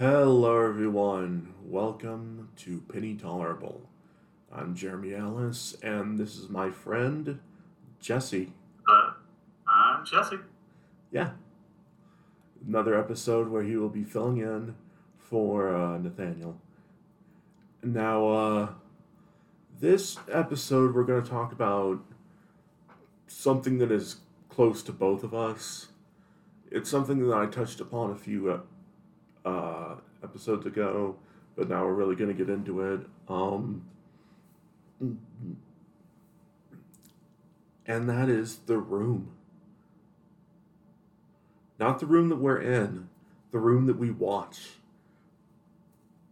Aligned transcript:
Hello, 0.00 0.64
everyone. 0.64 1.52
Welcome 1.62 2.48
to 2.56 2.80
Penny 2.90 3.16
Tolerable. 3.16 3.82
I'm 4.50 4.74
Jeremy 4.74 5.12
Ellis, 5.12 5.76
and 5.82 6.18
this 6.18 6.36
is 6.36 6.48
my 6.48 6.70
friend 6.70 7.38
Jesse. 8.00 8.54
Uh, 8.88 9.10
I'm 9.68 10.06
Jesse. 10.06 10.38
Yeah. 11.12 11.32
Another 12.66 12.98
episode 12.98 13.50
where 13.50 13.62
he 13.62 13.76
will 13.76 13.90
be 13.90 14.02
filling 14.02 14.38
in 14.38 14.74
for 15.18 15.76
uh, 15.76 15.98
Nathaniel. 15.98 16.56
Now, 17.82 18.28
uh, 18.28 18.68
this 19.80 20.16
episode, 20.32 20.94
we're 20.94 21.04
going 21.04 21.22
to 21.22 21.28
talk 21.28 21.52
about 21.52 22.02
something 23.26 23.76
that 23.76 23.92
is 23.92 24.16
close 24.48 24.82
to 24.84 24.92
both 24.92 25.22
of 25.22 25.34
us. 25.34 25.88
It's 26.70 26.88
something 26.88 27.28
that 27.28 27.36
I 27.36 27.44
touched 27.44 27.80
upon 27.80 28.10
a 28.10 28.16
few 28.16 28.48
uh, 29.44 29.94
episodes 30.22 30.66
ago, 30.66 31.16
but 31.56 31.68
now 31.68 31.84
we're 31.84 31.94
really 31.94 32.16
going 32.16 32.28
to 32.28 32.44
get 32.44 32.52
into 32.52 32.80
it. 32.80 33.00
Um, 33.28 33.82
and 37.86 38.08
that 38.08 38.28
is 38.28 38.58
the 38.66 38.78
room. 38.78 39.32
Not 41.78 41.98
the 41.98 42.06
room 42.06 42.28
that 42.28 42.36
we're 42.36 42.60
in, 42.60 43.08
the 43.52 43.58
room 43.58 43.86
that 43.86 43.98
we 43.98 44.10
watch. 44.10 44.60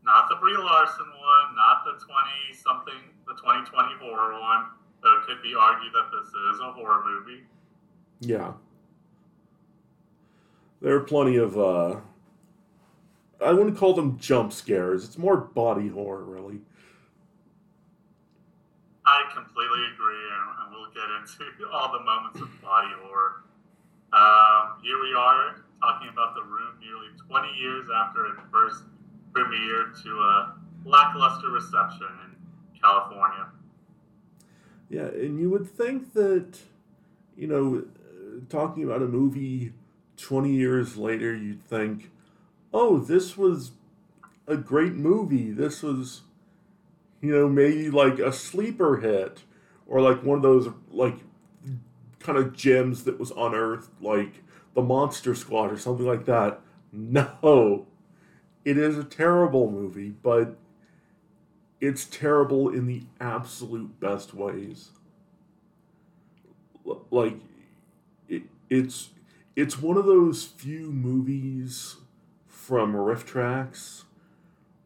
Not 0.05 0.29
the 0.29 0.37
Brie 0.37 0.57
Larson 0.57 1.07
one, 1.07 1.57
not 1.57 1.85
the 1.85 1.93
20 1.93 2.05
something, 2.53 3.01
the 3.27 3.35
2020 3.35 3.95
horror 4.01 4.39
one. 4.39 4.67
Though 5.03 5.19
it 5.19 5.27
could 5.27 5.43
be 5.43 5.55
argued 5.59 5.93
that 5.93 6.11
this 6.11 6.29
is 6.29 6.61
a 6.61 6.73
horror 6.73 7.05
movie. 7.05 7.43
Yeah. 8.21 8.53
There 10.81 10.95
are 10.95 11.01
plenty 11.01 11.37
of, 11.37 11.59
uh, 11.59 12.01
I 13.45 13.53
wouldn't 13.53 13.77
call 13.77 13.95
them 13.95 14.19
jump 14.19 14.53
scares. 14.53 15.05
It's 15.05 15.19
more 15.19 15.37
body 15.37 15.89
horror, 15.89 16.25
really. 16.25 16.61
I 19.07 19.23
completely 19.33 19.81
agree, 19.95 20.25
and 20.61 20.73
we'll 20.73 20.91
get 20.91 21.09
into 21.21 21.71
all 21.73 21.93
the 21.93 22.05
moments 22.05 22.41
of 22.41 22.63
body 22.63 22.93
horror. 23.01 23.45
Um, 24.13 24.81
here 24.83 25.01
we 25.01 25.15
are 25.15 25.57
talking 25.81 26.09
about 26.09 26.35
the 26.35 26.43
room 26.43 26.75
nearly 26.81 27.09
20 27.29 27.49
years 27.59 27.87
after 27.95 28.27
it 28.27 28.35
first 28.51 28.83
premiered 29.33 30.03
to 30.03 30.11
a 30.19 30.55
lackluster 30.85 31.51
reception 31.51 32.09
in 32.25 32.81
California. 32.81 33.47
Yeah, 34.89 35.07
and 35.07 35.39
you 35.39 35.51
would 35.51 35.71
think 35.71 36.15
that, 36.15 36.59
you 37.37 37.47
know, 37.47 37.85
talking 38.49 38.85
about 38.85 39.03
a 39.03 39.07
movie 39.07 39.73
20 40.17 40.51
years 40.51 40.97
later, 40.97 41.35
you'd 41.35 41.65
think, 41.65 42.11
oh, 42.73 42.99
this 42.99 43.37
was 43.37 43.73
a 44.47 44.57
great 44.57 44.95
movie. 44.95 45.51
This 45.51 45.83
was, 45.83 46.23
you 47.21 47.33
know, 47.33 47.49
maybe 47.49 47.91
like 47.91 48.19
a 48.19 48.33
sleeper 48.33 48.99
hit 48.99 49.43
or 49.87 50.01
like 50.01 50.23
one 50.23 50.37
of 50.37 50.43
those, 50.43 50.69
like, 50.91 51.17
kind 52.21 52.39
of 52.39 52.55
gems 52.55 53.05
that 53.05 53.19
was 53.19 53.31
unearthed, 53.37 53.91
like 54.03 54.43
the 54.75 54.83
Monster 54.83 55.35
Squad 55.35 55.73
or 55.73 55.79
something 55.79 56.07
like 56.07 56.27
that. 56.27 56.61
No. 56.93 57.87
It 58.65 58.77
is 58.77 58.99
a 58.99 59.05
terrible 59.05 59.71
movie, 59.71 60.11
but 60.11 60.57
it's 61.81 62.05
terrible 62.05 62.69
in 62.69 62.87
the 62.87 63.03
absolute 63.21 63.99
best 64.01 64.35
ways. 64.35 64.91
Like, 67.11 67.37
it, 68.29 68.43
it's 68.69 69.11
it's 69.57 69.81
one 69.81 69.97
of 69.97 70.05
those 70.05 70.45
few 70.45 70.91
movies 70.93 71.97
from 72.69 72.93
RiffTrax 72.93 74.05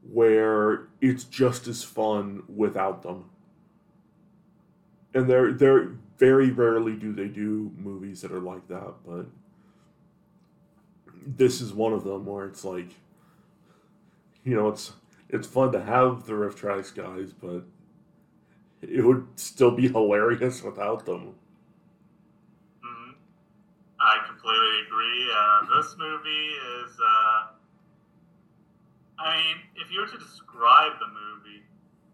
where 0.08 0.86
it's 1.00 1.24
just 1.24 1.66
as 1.66 1.82
fun 1.82 2.44
without 2.54 3.02
them. 3.02 3.24
And 5.12 5.28
they're 5.28 5.52
they're 5.52 5.88
very 6.16 6.52
rarely 6.52 6.94
do 6.94 7.12
they 7.12 7.26
do 7.26 7.72
movies 7.76 8.20
that 8.20 8.30
are 8.30 8.40
like 8.40 8.68
that, 8.68 8.94
but 9.04 9.26
this 11.26 11.60
is 11.60 11.72
one 11.72 11.92
of 11.92 12.04
them 12.04 12.24
where 12.24 12.46
it's 12.46 12.64
like 12.64 12.90
you 14.44 14.54
know, 14.54 14.68
it's 14.68 14.92
it's 15.28 15.48
fun 15.48 15.72
to 15.72 15.82
have 15.82 16.24
the 16.26 16.34
RiffTrax 16.34 16.94
guys, 16.94 17.32
but 17.32 17.64
it 18.80 19.04
would 19.04 19.26
still 19.34 19.72
be 19.72 19.88
hilarious 19.92 20.62
without 20.62 21.04
them. 21.04 21.34
Mm-hmm. 22.84 23.10
I 23.98 24.24
completely 24.24 24.86
agree. 24.86 25.30
Uh, 25.34 25.76
this 25.82 25.96
movie 25.98 26.50
is, 26.84 27.00
uh, 27.00 27.61
I 29.22 29.36
mean, 29.36 29.56
if 29.76 29.90
you 29.90 30.00
were 30.00 30.06
to 30.06 30.18
describe 30.18 30.92
the 30.98 31.06
movie 31.06 31.62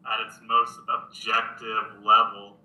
at 0.04 0.26
its 0.26 0.38
most 0.44 0.78
objective 0.88 2.04
level, 2.04 2.56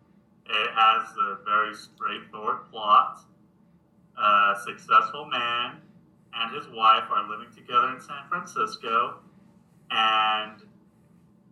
it 0.45 0.69
has 0.75 1.07
a 1.17 1.37
very 1.45 1.73
straightforward 1.73 2.69
plot. 2.69 3.19
A 4.17 4.55
successful 4.63 5.25
man 5.25 5.77
and 6.35 6.55
his 6.55 6.67
wife 6.67 7.05
are 7.09 7.27
living 7.29 7.53
together 7.55 7.89
in 7.95 8.01
San 8.01 8.27
Francisco 8.29 9.19
and 9.89 10.61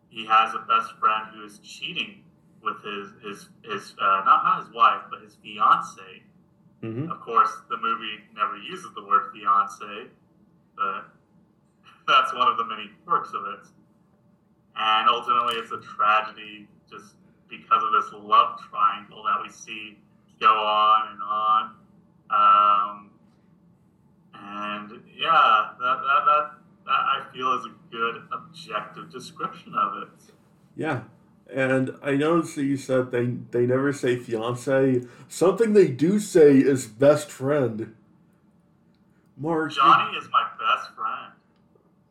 he 0.10 0.26
has 0.26 0.54
a 0.54 0.60
best 0.68 0.92
friend 1.00 1.28
who 1.34 1.46
is 1.46 1.60
cheating 1.60 2.24
with 2.62 2.84
his 2.84 3.10
his 3.24 3.50
his 3.64 3.96
uh, 4.00 4.22
not 4.26 4.44
not 4.44 4.66
his 4.66 4.74
wife 4.74 5.02
but 5.10 5.22
his 5.22 5.36
fiance. 5.42 6.22
Mm-hmm. 6.84 7.12
Of 7.12 7.22
course, 7.22 7.52
the 7.70 7.78
movie 7.78 8.20
never 8.36 8.58
uses 8.58 8.88
the 8.96 9.04
word 9.06 9.32
fiance, 9.34 10.08
but 10.76 11.06
that's 12.08 12.34
one 12.34 12.48
of 12.48 12.58
the 12.58 12.66
many 12.66 12.90
quirks 13.06 13.30
of 13.34 13.44
it. 13.48 13.68
And 14.76 15.10
ultimately, 15.10 15.56
it's 15.56 15.72
a 15.72 15.80
tragedy 15.80 16.68
just 16.90 17.16
because 17.50 17.84
of 17.84 17.92
this 17.92 18.14
love 18.14 18.60
triangle 18.70 19.24
that 19.24 19.42
we 19.44 19.50
see 19.50 19.98
go 20.40 20.48
on 20.48 21.12
and 21.12 21.22
on. 21.22 21.72
Um, 22.32 23.10
and 24.34 25.04
yeah, 25.16 25.72
that, 25.80 25.98
that, 26.02 26.26
that 26.26 26.52
that 26.86 26.92
I 26.92 27.26
feel 27.34 27.54
is 27.54 27.66
a 27.66 27.74
good 27.92 28.24
objective 28.32 29.12
description 29.12 29.74
of 29.76 30.04
it. 30.04 30.34
Yeah. 30.76 31.04
And 31.54 31.96
I 32.02 32.16
noticed 32.16 32.56
that 32.56 32.64
you 32.64 32.78
said 32.78 33.12
they 33.12 33.26
they 33.26 33.66
never 33.66 33.92
say 33.92 34.18
fiance. 34.18 35.04
Something 35.28 35.74
they 35.74 35.90
do 35.90 36.20
say 36.20 36.58
is 36.58 36.88
best 36.88 37.30
friend. 37.30 37.94
Mark. 39.38 39.74
Johnny 39.74 40.18
is 40.18 40.28
my 40.32 40.44
best 40.60 40.96
friend. 40.96 41.01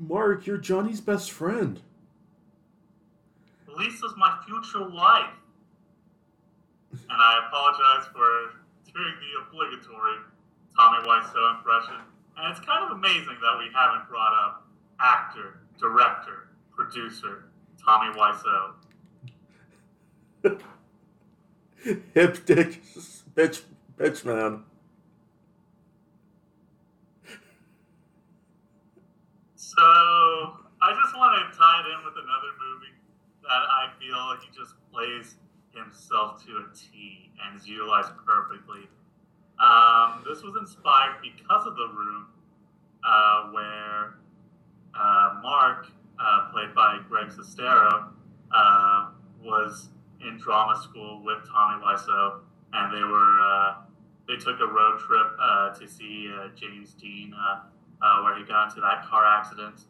Mark, 0.00 0.46
you're 0.46 0.56
Johnny's 0.56 1.00
best 1.00 1.30
friend. 1.30 1.80
Lisa's 3.76 4.14
my 4.16 4.38
future 4.46 4.88
wife. 4.88 5.34
And 6.92 7.00
I 7.10 7.46
apologize 7.46 8.08
for 8.12 8.54
doing 8.92 9.14
the 9.20 9.42
obligatory 9.46 10.16
Tommy 10.76 11.06
Wiseau 11.06 11.56
impression. 11.56 11.96
And 12.36 12.50
it's 12.50 12.64
kind 12.66 12.90
of 12.90 12.96
amazing 12.96 13.36
that 13.42 13.58
we 13.58 13.66
haven't 13.74 14.08
brought 14.08 14.32
up 14.32 14.66
actor, 14.98 15.60
director, 15.78 16.48
producer 16.74 17.44
Tommy 17.84 18.12
Wiseau. 18.16 18.72
Hip 22.14 22.46
dick 22.46 22.82
bitch 23.34 23.62
bitch 23.98 24.24
man. 24.24 24.64
So 29.80 29.86
I 30.82 30.92
just 30.92 31.16
want 31.16 31.40
to 31.40 31.56
tie 31.56 31.80
it 31.80 31.88
in 31.88 32.04
with 32.04 32.12
another 32.12 32.52
movie 32.60 32.92
that 33.40 33.64
I 33.64 33.88
feel 33.96 34.36
he 34.44 34.52
just 34.52 34.74
plays 34.92 35.36
himself 35.72 36.44
to 36.44 36.52
a 36.58 36.76
T 36.76 37.30
and 37.40 37.58
is 37.58 37.66
utilized 37.66 38.12
perfectly. 38.26 38.84
Um, 39.58 40.22
this 40.28 40.42
was 40.42 40.52
inspired 40.60 41.22
because 41.22 41.66
of 41.66 41.76
The 41.76 41.88
Room, 41.96 42.26
uh, 43.08 43.48
where 43.52 44.18
uh, 44.94 45.40
Mark, 45.42 45.86
uh, 46.18 46.50
played 46.52 46.74
by 46.74 46.98
Greg 47.08 47.28
Sestero, 47.28 48.08
uh, 48.54 49.08
was 49.42 49.88
in 50.20 50.36
drama 50.36 50.78
school 50.82 51.22
with 51.24 51.38
Tommy 51.48 51.82
Wiseau, 51.82 52.40
and 52.74 52.94
they 52.94 53.04
were 53.04 53.40
uh, 53.40 53.74
they 54.28 54.36
took 54.36 54.60
a 54.60 54.66
road 54.66 54.98
trip 55.00 55.28
uh, 55.40 55.72
to 55.72 55.88
see 55.88 56.30
James 56.54 56.92
Dean, 56.92 57.32
Uh, 58.02 58.22
where 58.22 58.36
he 58.38 58.44
got 58.44 58.70
into 58.70 58.80
that 58.80 59.04
car 59.06 59.26
accident, 59.26 59.84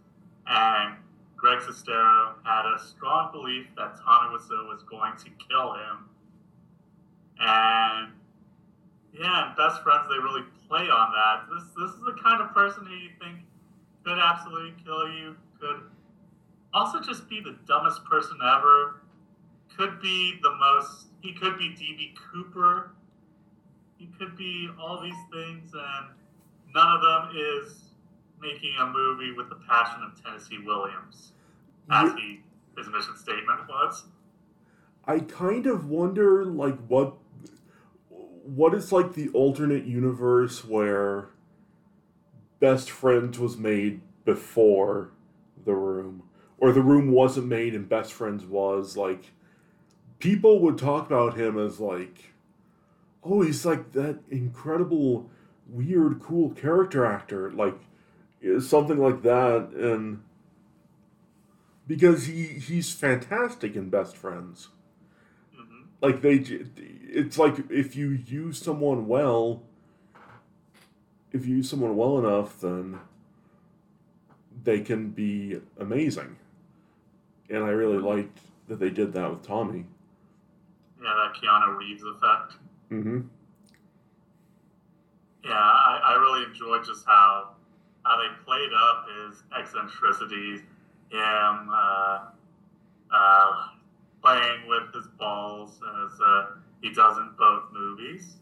and 0.47 0.97
Greg 1.37 1.61
Sestero 1.61 2.35
had 2.45 2.67
a 2.67 2.79
strong 2.79 3.31
belief 3.31 3.67
that 3.77 3.95
Wiseau 3.95 4.69
was 4.69 4.83
going 4.83 5.13
to 5.17 5.31
kill 5.49 5.75
him, 5.75 6.09
and 7.39 8.13
yeah, 9.13 9.49
and 9.49 9.57
best 9.57 9.83
friends 9.83 10.07
they 10.11 10.19
really 10.19 10.43
play 10.69 10.91
on 10.91 11.13
that. 11.13 11.47
This 11.55 11.69
this 11.79 11.91
is 11.95 12.05
the 12.05 12.17
kind 12.23 12.43
of 12.43 12.53
person 12.53 12.85
who 12.85 12.95
you 12.95 13.11
think 13.21 13.39
could 14.05 14.19
absolutely 14.19 14.75
kill 14.85 15.09
you, 15.09 15.37
could 15.61 15.81
also 16.73 17.01
just 17.01 17.29
be 17.29 17.41
the 17.41 17.57
dumbest 17.67 18.05
person 18.05 18.39
ever, 18.43 19.03
could 19.77 20.01
be 20.01 20.39
the 20.43 20.51
most, 20.57 21.07
he 21.21 21.33
could 21.33 21.59
be 21.59 21.69
DB 21.71 22.15
Cooper, 22.33 22.93
he 23.99 24.09
could 24.19 24.37
be 24.37 24.69
all 24.81 25.01
these 25.03 25.15
things, 25.33 25.73
and 25.75 26.07
none 26.75 26.97
of 26.97 27.03
them 27.03 27.37
is 27.37 27.90
making 28.41 28.75
a 28.81 28.87
movie 28.87 29.33
with 29.33 29.49
the 29.49 29.59
passion 29.69 30.03
of 30.03 30.23
Tennessee 30.23 30.59
Williams, 30.65 31.33
as 31.91 32.13
he 32.15 32.41
his 32.77 32.89
mission 32.89 33.17
statement 33.17 33.61
was. 33.69 34.05
I 35.05 35.21
kind 35.21 35.67
of 35.67 35.87
wonder, 35.87 36.45
like, 36.45 36.79
what 36.87 37.15
what 38.09 38.75
is 38.75 38.93
like 38.93 39.15
the 39.15 39.29
alternate 39.31 39.85
universe 39.85 40.65
where 40.65 41.29
Best 42.59 42.91
Friends 42.91 43.39
was 43.39 43.57
made 43.57 44.01
before 44.25 45.11
The 45.65 45.75
Room, 45.75 46.23
or 46.59 46.73
The 46.73 46.83
Room 46.83 47.11
wasn't 47.11 47.47
made 47.47 47.75
and 47.75 47.89
Best 47.89 48.13
Friends 48.13 48.45
was 48.45 48.97
like. 48.97 49.33
People 50.19 50.61
would 50.61 50.77
talk 50.77 51.07
about 51.07 51.39
him 51.39 51.59
as 51.59 51.81
like, 51.81 52.35
oh, 53.25 53.41
he's 53.41 53.65
like 53.65 53.93
that 53.93 54.19
incredible, 54.29 55.31
weird, 55.67 56.21
cool 56.21 56.51
character 56.51 57.07
actor, 57.07 57.51
like 57.51 57.79
something 58.61 58.99
like 58.99 59.23
that, 59.23 59.71
and 59.71 60.23
because 61.87 62.27
he 62.27 62.45
he's 62.45 62.93
fantastic 62.93 63.75
in 63.77 63.91
Best 63.91 64.17
Friends. 64.17 64.69
hmm 65.55 65.85
Like 66.01 66.23
they, 66.23 66.45
it's 67.09 67.39
like 67.39 67.71
if 67.71 67.97
you 67.97 68.11
use 68.11 68.59
someone 68.59 69.07
well, 69.09 69.63
if 71.33 71.47
you 71.47 71.57
use 71.57 71.71
someone 71.71 71.97
well 71.97 72.19
enough, 72.19 72.61
then 72.61 73.01
they 74.63 74.81
can 74.81 75.11
be 75.11 75.61
amazing. 75.79 76.37
And 77.49 77.65
I 77.65 77.71
really 77.71 77.99
liked 77.99 78.39
that 78.69 78.79
they 78.79 78.91
did 78.91 79.13
that 79.15 79.31
with 79.31 79.43
Tommy. 79.43 79.87
Yeah, 81.03 81.15
that 81.15 81.43
Keanu 81.43 81.77
Reeves 81.77 82.03
effect. 82.03 82.55
Mm-hmm. 82.91 83.21
Yeah, 85.45 85.53
I, 85.53 86.01
I 86.05 86.15
really 86.17 86.45
enjoyed 86.45 86.85
just 86.85 87.05
how 87.07 87.55
how 88.05 88.17
they 88.17 88.29
played 88.45 88.71
up 88.75 89.07
his 89.09 89.43
eccentricities, 89.59 90.61
him 91.11 91.71
uh, 91.73 92.27
uh, 93.13 93.67
playing 94.23 94.69
with 94.69 94.95
his 94.95 95.07
balls 95.19 95.81
as 96.05 96.21
uh, 96.25 96.47
he 96.83 96.93
does 96.93 97.19
in 97.19 97.31
both 97.39 97.65
movies. 97.73 98.37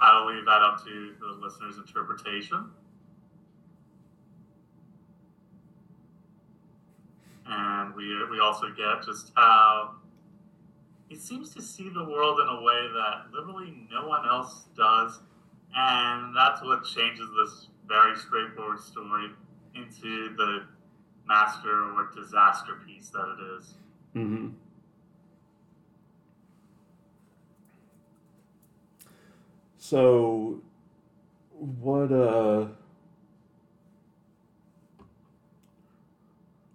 I'll 0.00 0.26
leave 0.26 0.44
that 0.44 0.62
up 0.62 0.84
to 0.84 1.14
the 1.20 1.26
listener's 1.44 1.76
interpretation. 1.76 2.66
And 7.46 7.94
we 7.94 8.24
we 8.30 8.40
also 8.40 8.68
get 8.76 9.04
just 9.04 9.32
how 9.34 9.94
he 11.08 11.16
seems 11.16 11.54
to 11.54 11.62
see 11.62 11.88
the 11.88 12.04
world 12.04 12.38
in 12.40 12.48
a 12.48 12.62
way 12.62 12.88
that 12.94 13.32
literally 13.32 13.86
no 13.90 14.06
one 14.06 14.28
else 14.28 14.66
does 14.76 15.20
and 15.74 16.36
that's 16.36 16.62
what 16.62 16.84
changes 16.84 17.28
this 17.36 17.68
very 17.88 18.16
straightforward 18.16 18.78
story 18.78 19.30
into 19.74 20.34
the 20.36 20.64
master 21.26 21.92
or 21.92 22.10
disaster 22.14 22.78
piece 22.86 23.08
that 23.08 23.36
it 23.38 23.58
is. 23.58 23.74
Mm-hmm. 24.14 24.48
So, 29.78 30.60
what 31.50 32.12
uh, 32.12 32.66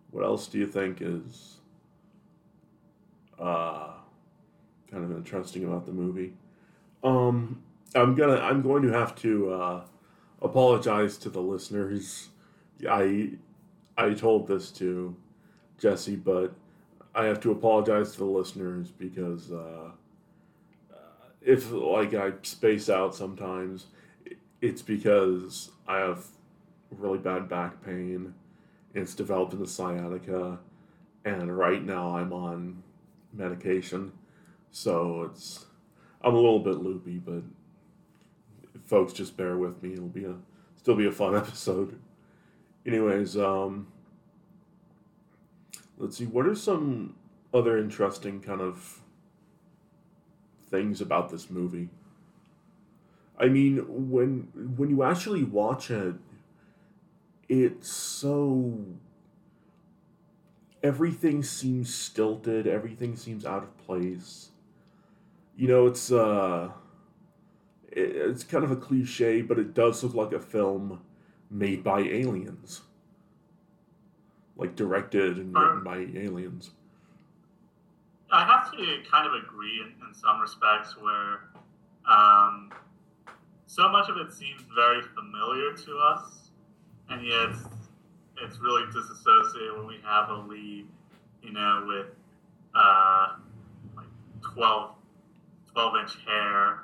what 0.09 0.23
else 0.23 0.47
do 0.47 0.57
you 0.57 0.65
think 0.65 0.97
is 1.01 1.57
uh, 3.39 3.91
kind 4.89 5.03
of 5.03 5.11
interesting 5.11 5.65
about 5.65 5.85
the 5.85 5.91
movie? 5.91 6.33
Um, 7.03 7.61
I'm 7.93 8.15
gonna 8.15 8.37
I'm 8.37 8.61
going 8.61 8.81
to 8.83 8.91
have 8.93 9.15
to 9.17 9.51
uh, 9.53 9.81
apologize 10.43 11.17
to 11.19 11.29
the 11.29 11.41
listeners. 11.41 12.29
I 12.89 13.31
I 13.97 14.13
told 14.13 14.47
this 14.47 14.71
to 14.71 15.15
Jesse, 15.79 16.15
but 16.15 16.53
I 17.15 17.25
have 17.25 17.39
to 17.41 17.51
apologize 17.51 18.11
to 18.13 18.19
the 18.19 18.25
listeners 18.25 18.89
because 18.91 19.51
uh, 19.51 19.91
if 21.41 21.71
like 21.71 22.13
I 22.13 22.33
space 22.41 22.89
out 22.89 23.15
sometimes, 23.15 23.87
it's 24.61 24.81
because 24.81 25.71
I 25.87 25.97
have 25.99 26.25
really 26.91 27.19
bad 27.19 27.47
back 27.49 27.83
pain. 27.83 28.33
It's 28.93 29.15
developed 29.15 29.53
into 29.53 29.65
sciatica, 29.67 30.59
and 31.25 31.57
right 31.57 31.83
now 31.83 32.15
I'm 32.15 32.31
on 32.31 32.83
medication, 33.33 34.11
so 34.71 35.23
it's 35.31 35.65
I'm 36.21 36.35
a 36.35 36.39
little 36.39 36.59
bit 36.59 36.75
loopy, 36.75 37.17
but 37.17 37.43
folks 38.85 39.13
just 39.13 39.37
bear 39.37 39.57
with 39.57 39.81
me. 39.81 39.93
It'll 39.93 40.07
be 40.07 40.25
a 40.25 40.35
still 40.75 40.95
be 40.95 41.05
a 41.05 41.11
fun 41.11 41.35
episode. 41.43 41.99
Anyways, 42.85 43.37
um, 43.37 43.87
let's 45.97 46.17
see. 46.17 46.25
What 46.25 46.45
are 46.45 46.55
some 46.55 47.15
other 47.53 47.77
interesting 47.77 48.41
kind 48.41 48.61
of 48.61 49.01
things 50.69 51.01
about 51.01 51.29
this 51.29 51.49
movie? 51.49 51.89
I 53.37 53.47
mean, 53.47 54.09
when 54.11 54.49
when 54.75 54.89
you 54.89 55.03
actually 55.03 55.43
watch 55.43 55.89
it, 55.89 56.15
it's 57.49 57.89
so 57.89 58.77
everything 60.83 61.41
seems 61.41 61.93
stilted. 61.93 62.67
Everything 62.67 63.15
seems 63.15 63.45
out 63.45 63.63
of 63.63 63.77
place. 63.77 64.49
You 65.55 65.67
know, 65.67 65.87
it's 65.87 66.11
uh, 66.11 66.69
it's 67.95 68.43
kind 68.43 68.63
of 68.63 68.71
a 68.71 68.75
cliche, 68.75 69.41
but 69.41 69.59
it 69.59 69.73
does 69.73 70.03
look 70.03 70.13
like 70.13 70.33
a 70.33 70.39
film 70.39 71.01
made 71.49 71.83
by 71.83 71.99
aliens, 71.99 72.81
like 74.57 74.75
directed 74.75 75.37
and 75.37 75.55
written 75.55 75.83
by 75.83 75.97
aliens. 76.19 76.71
I 78.31 78.45
have 78.45 78.71
to 78.71 78.77
kind 79.09 79.27
of 79.27 79.33
agree 79.43 79.81
in, 79.81 80.07
in 80.07 80.13
some 80.13 80.41
respects 80.41 80.95
where 80.99 81.41
um, 82.09 82.71
so 83.67 83.87
much 83.89 84.09
of 84.09 84.17
it 84.17 84.33
seems 84.33 84.61
very 84.75 85.01
familiar 85.15 85.73
to 85.73 85.97
us, 85.97 86.49
and 87.09 87.25
yet 87.25 87.49
it's, 87.49 87.61
it's 88.41 88.59
really 88.59 88.85
disassociated 88.91 89.77
when 89.77 89.87
we 89.87 89.99
have 90.03 90.29
a 90.29 90.35
lead, 90.35 90.87
you 91.43 91.51
know, 91.51 91.83
with 91.87 92.07
uh, 92.73 93.33
like 93.95 94.07
12, 94.53 94.91
12 95.71 95.95
inch 96.01 96.17
hair, 96.25 96.83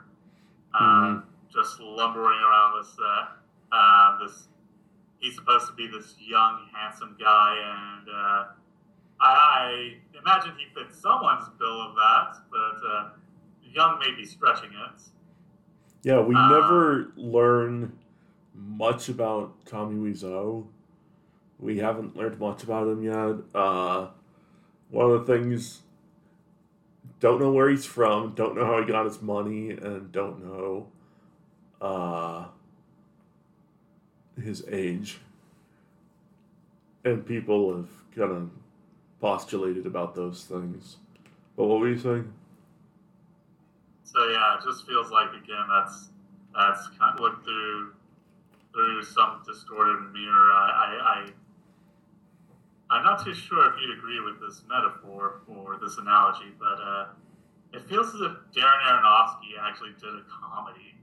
um, 0.77 1.23
just 1.53 1.79
lumbering 1.79 2.39
around 2.39 2.81
the 2.81 2.87
set. 2.87 3.77
Um, 3.77 4.19
this 4.21 4.47
he's 5.19 5.35
supposed 5.35 5.67
to 5.67 5.73
be 5.73 5.87
this 5.87 6.15
young, 6.19 6.67
handsome 6.73 7.15
guy, 7.19 7.55
and 7.57 8.09
uh, 8.09 8.45
I, 9.19 9.29
I 9.29 9.93
imagine 10.17 10.53
he 10.57 10.65
fits 10.73 10.97
someone's 10.99 11.49
bill 11.59 11.81
of 11.81 11.95
that, 11.95 12.37
but 12.49 12.87
uh, 12.89 13.09
young 13.63 13.99
may 13.99 14.15
be 14.15 14.25
stretching 14.25 14.69
it. 14.71 15.01
Yeah, 16.03 16.21
we 16.21 16.35
Uh, 16.35 16.49
never 16.49 17.11
learn 17.17 17.97
much 18.55 19.09
about 19.09 19.53
Tommy 19.65 20.11
Wiseau. 20.11 20.65
We 21.59 21.77
haven't 21.79 22.15
learned 22.15 22.39
much 22.39 22.63
about 22.63 22.87
him 22.87 23.03
yet. 23.03 23.35
Uh, 23.53 24.07
one 24.89 25.11
of 25.11 25.25
the 25.25 25.33
things, 25.33 25.81
don't 27.19 27.39
know 27.39 27.51
where 27.51 27.69
he's 27.69 27.85
from, 27.85 28.33
don't 28.35 28.55
know 28.55 28.65
how 28.65 28.79
he 28.79 28.85
got 28.85 29.05
his 29.05 29.21
money, 29.21 29.71
and 29.71 30.11
don't 30.11 30.43
know 30.43 30.87
uh, 31.81 32.45
his 34.41 34.63
age. 34.69 35.19
And 37.03 37.25
people 37.25 37.75
have 37.75 37.89
kind 38.15 38.31
of 38.31 38.49
postulated 39.19 39.85
about 39.85 40.15
those 40.15 40.43
things. 40.43 40.97
But 41.55 41.65
what 41.65 41.79
were 41.79 41.89
you 41.89 41.97
saying? 41.97 42.31
So 44.03 44.27
yeah, 44.29 44.57
it 44.57 44.63
just 44.63 44.87
feels 44.87 45.11
like 45.11 45.29
again 45.29 45.65
that's 45.69 46.09
that's 46.55 46.87
kind 46.97 47.15
of 47.15 47.19
looked 47.19 47.43
through 47.43 47.93
through 48.73 49.03
some 49.03 49.41
distorted 49.45 50.11
mirror. 50.13 50.51
I, 50.51 50.69
I, 50.69 51.19
I 51.25 51.29
I'm 52.91 53.03
not 53.03 53.23
too 53.23 53.33
sure 53.33 53.71
if 53.73 53.79
you'd 53.81 53.97
agree 53.97 54.19
with 54.19 54.39
this 54.39 54.63
metaphor 54.67 55.41
or 55.47 55.77
this 55.81 55.97
analogy, 55.97 56.51
but 56.59 56.81
uh, 56.81 57.05
it 57.73 57.87
feels 57.87 58.07
as 58.15 58.21
if 58.21 58.31
Darren 58.55 58.81
Aronofsky 58.87 59.59
actually 59.61 59.91
did 59.99 60.09
a 60.15 60.23
comedy 60.27 60.95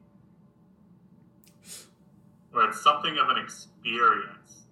where 2.51 2.69
it's 2.69 2.81
something 2.81 3.17
of 3.19 3.29
an 3.29 3.37
experience. 3.39 4.65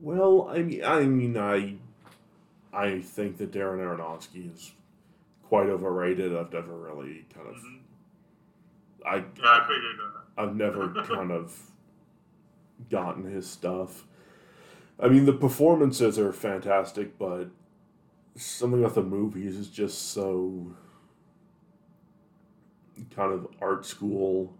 Well, 0.00 0.48
I 0.50 0.62
mean, 0.62 0.82
I 0.84 1.00
mean, 1.04 1.36
I, 1.36 1.76
I 2.72 3.00
think 3.00 3.36
that 3.38 3.52
Darren 3.52 3.78
Aronofsky 3.78 4.52
is 4.52 4.72
quite 5.44 5.68
overrated. 5.68 6.34
I've 6.34 6.52
never 6.52 6.74
really 6.76 7.26
kind 7.32 7.46
of, 7.46 7.54
Mhm. 7.56 7.78
I, 9.06 9.16
Yeah, 9.16 9.22
I 9.44 9.60
figured 9.68 9.98
that. 9.98 10.42
I've 10.42 10.56
never 10.56 10.88
kind 11.04 11.30
of 11.30 11.56
gotten 12.90 13.24
his 13.30 13.48
stuff. 13.48 14.04
I 15.00 15.08
mean, 15.08 15.24
the 15.24 15.32
performances 15.32 16.18
are 16.18 16.32
fantastic, 16.32 17.18
but 17.18 17.50
something 18.36 18.80
about 18.80 18.94
the 18.94 19.02
movies 19.02 19.56
is 19.56 19.68
just 19.68 20.12
so 20.12 20.74
kind 23.14 23.32
of 23.32 23.46
art 23.60 23.84
school. 23.84 24.54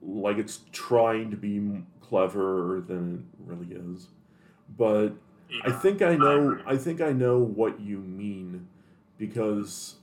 Like 0.00 0.38
it's 0.38 0.60
trying 0.72 1.30
to 1.30 1.36
be 1.36 1.82
cleverer 2.00 2.80
than 2.80 3.28
it 3.32 3.46
really 3.46 3.74
is. 3.74 4.08
But 4.76 5.10
I 5.64 5.70
think 5.70 6.02
I 6.02 6.16
know. 6.16 6.58
I 6.66 6.76
think 6.76 7.00
I 7.00 7.12
know 7.12 7.38
what 7.38 7.80
you 7.80 7.98
mean, 7.98 8.68
because 9.18 9.96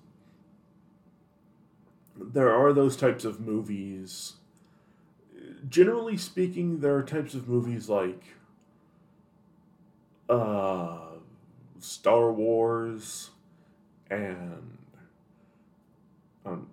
there 2.16 2.54
are 2.54 2.74
those 2.74 2.96
types 2.96 3.26
of 3.26 3.40
movies. 3.40 4.34
Generally 5.70 6.18
speaking, 6.18 6.80
there 6.80 6.96
are 6.96 7.04
types 7.04 7.34
of 7.34 7.48
movies 7.48 7.90
like 7.90 8.22
uh, 10.30 10.98
Star 11.80 12.32
Wars 12.32 13.32
and 14.10 14.78
um, 16.46 16.68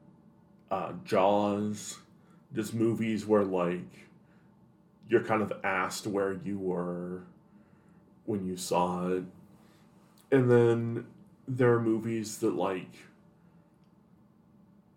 uh, 0.71 0.93
Jaws, 1.05 1.99
just 2.55 2.75
movies 2.75 3.27
where 3.27 3.45
like 3.45 4.09
you're 5.09 5.25
kind 5.25 5.43
of 5.43 5.53
asked 5.65 6.07
where 6.07 6.33
you 6.45 6.59
were 6.59 7.23
when 8.25 8.45
you 8.47 8.57
saw 8.57 9.09
it. 9.09 9.25
And 10.31 10.51
then 10.51 11.07
there 11.47 11.73
are 11.75 11.81
movies 11.81 12.39
that 12.39 12.55
like 12.55 12.95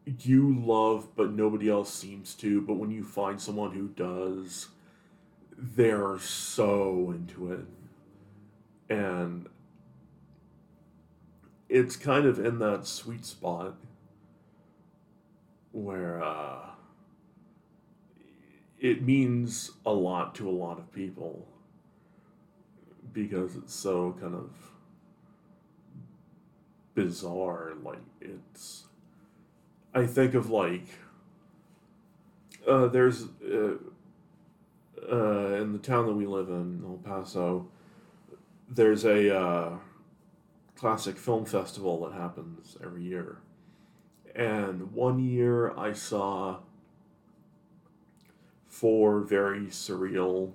you 0.06 0.56
love 0.60 1.16
but 1.16 1.32
nobody 1.32 1.70
else 1.70 1.94
seems 1.94 2.34
to, 2.36 2.62
but 2.62 2.76
when 2.76 2.92
you 2.92 3.04
find 3.04 3.42
someone 3.42 3.72
who 3.72 3.88
does, 3.90 4.70
they're 5.58 6.20
so 6.20 7.12
into 7.16 7.52
it. 7.54 7.66
And 8.90 9.48
it's 11.70 11.96
kind 11.96 12.26
of 12.26 12.44
in 12.44 12.60
that 12.60 12.86
sweet 12.86 13.26
spot 13.26 13.76
where 15.72 16.24
uh, 16.24 16.60
it 18.80 19.02
means 19.02 19.72
a 19.86 19.92
lot 19.92 20.36
to 20.36 20.48
a 20.48 20.52
lot 20.52 20.78
of 20.78 20.92
people 20.94 21.48
because 23.12 23.56
it's 23.56 23.74
so 23.74 24.16
kind 24.20 24.36
of 24.36 24.52
bizarre. 26.94 27.74
Like 27.84 28.00
it's, 28.22 28.86
I 29.96 30.06
think 30.06 30.34
of 30.34 30.50
like, 30.50 30.86
uh, 32.68 32.88
there's 32.88 33.24
uh, 33.44 33.76
uh, 35.10 35.62
in 35.62 35.72
the 35.72 35.80
town 35.80 36.06
that 36.08 36.14
we 36.14 36.26
live 36.26 36.50
in, 36.50 36.84
El 36.86 37.00
Paso. 37.04 37.70
There's 38.70 39.06
a 39.06 39.34
uh, 39.34 39.78
classic 40.76 41.18
film 41.18 41.46
festival 41.46 42.06
that 42.06 42.20
happens 42.20 42.78
every 42.84 43.04
year, 43.04 43.38
and 44.36 44.92
one 44.92 45.18
year 45.18 45.74
I 45.78 45.94
saw 45.94 46.58
four 48.68 49.22
very 49.22 49.68
surreal, 49.68 50.52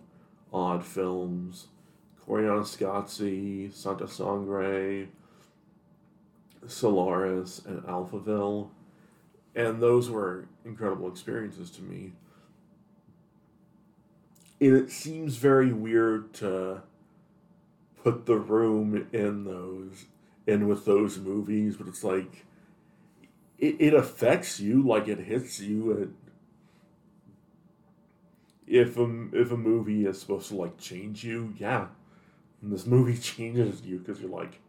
odd 0.53 0.85
films 0.85 1.69
Koyaanisqatsi, 2.31 3.73
Santa 3.75 4.07
Sangre, 4.07 5.09
Solaris, 6.67 7.63
and 7.67 7.83
Alphaville. 7.85 8.69
And 9.55 9.83
those 9.83 10.09
were 10.09 10.47
incredible 10.65 11.09
experiences 11.09 11.71
to 11.73 11.83
me. 11.83 12.13
And 14.61 14.77
it 14.77 14.91
seems 14.91 15.37
very 15.37 15.73
weird 15.73 16.33
to 16.35 16.83
put 18.03 18.27
the 18.27 18.37
room 18.37 19.09
in 19.13 19.45
those 19.45 20.07
in 20.47 20.67
with 20.67 20.85
those 20.85 21.19
movies, 21.19 21.77
but 21.77 21.87
it's 21.87 22.05
like 22.05 22.45
it, 23.59 23.77
it 23.79 23.95
affects 23.95 24.59
you, 24.61 24.83
like 24.83 25.09
it 25.09 25.19
hits 25.19 25.61
you 25.61 25.93
and 25.93 26.15
if 28.71 28.97
a, 28.97 29.27
if 29.33 29.51
a 29.51 29.57
movie 29.57 30.07
is 30.07 30.21
supposed 30.21 30.49
to 30.49 30.55
like 30.55 30.79
change 30.79 31.25
you, 31.25 31.53
yeah, 31.59 31.89
and 32.63 32.73
this 32.73 32.87
movie 32.87 33.17
changes 33.21 33.83
you 33.83 33.99
because 33.99 34.21
you're 34.21 34.31
like, 34.31 34.61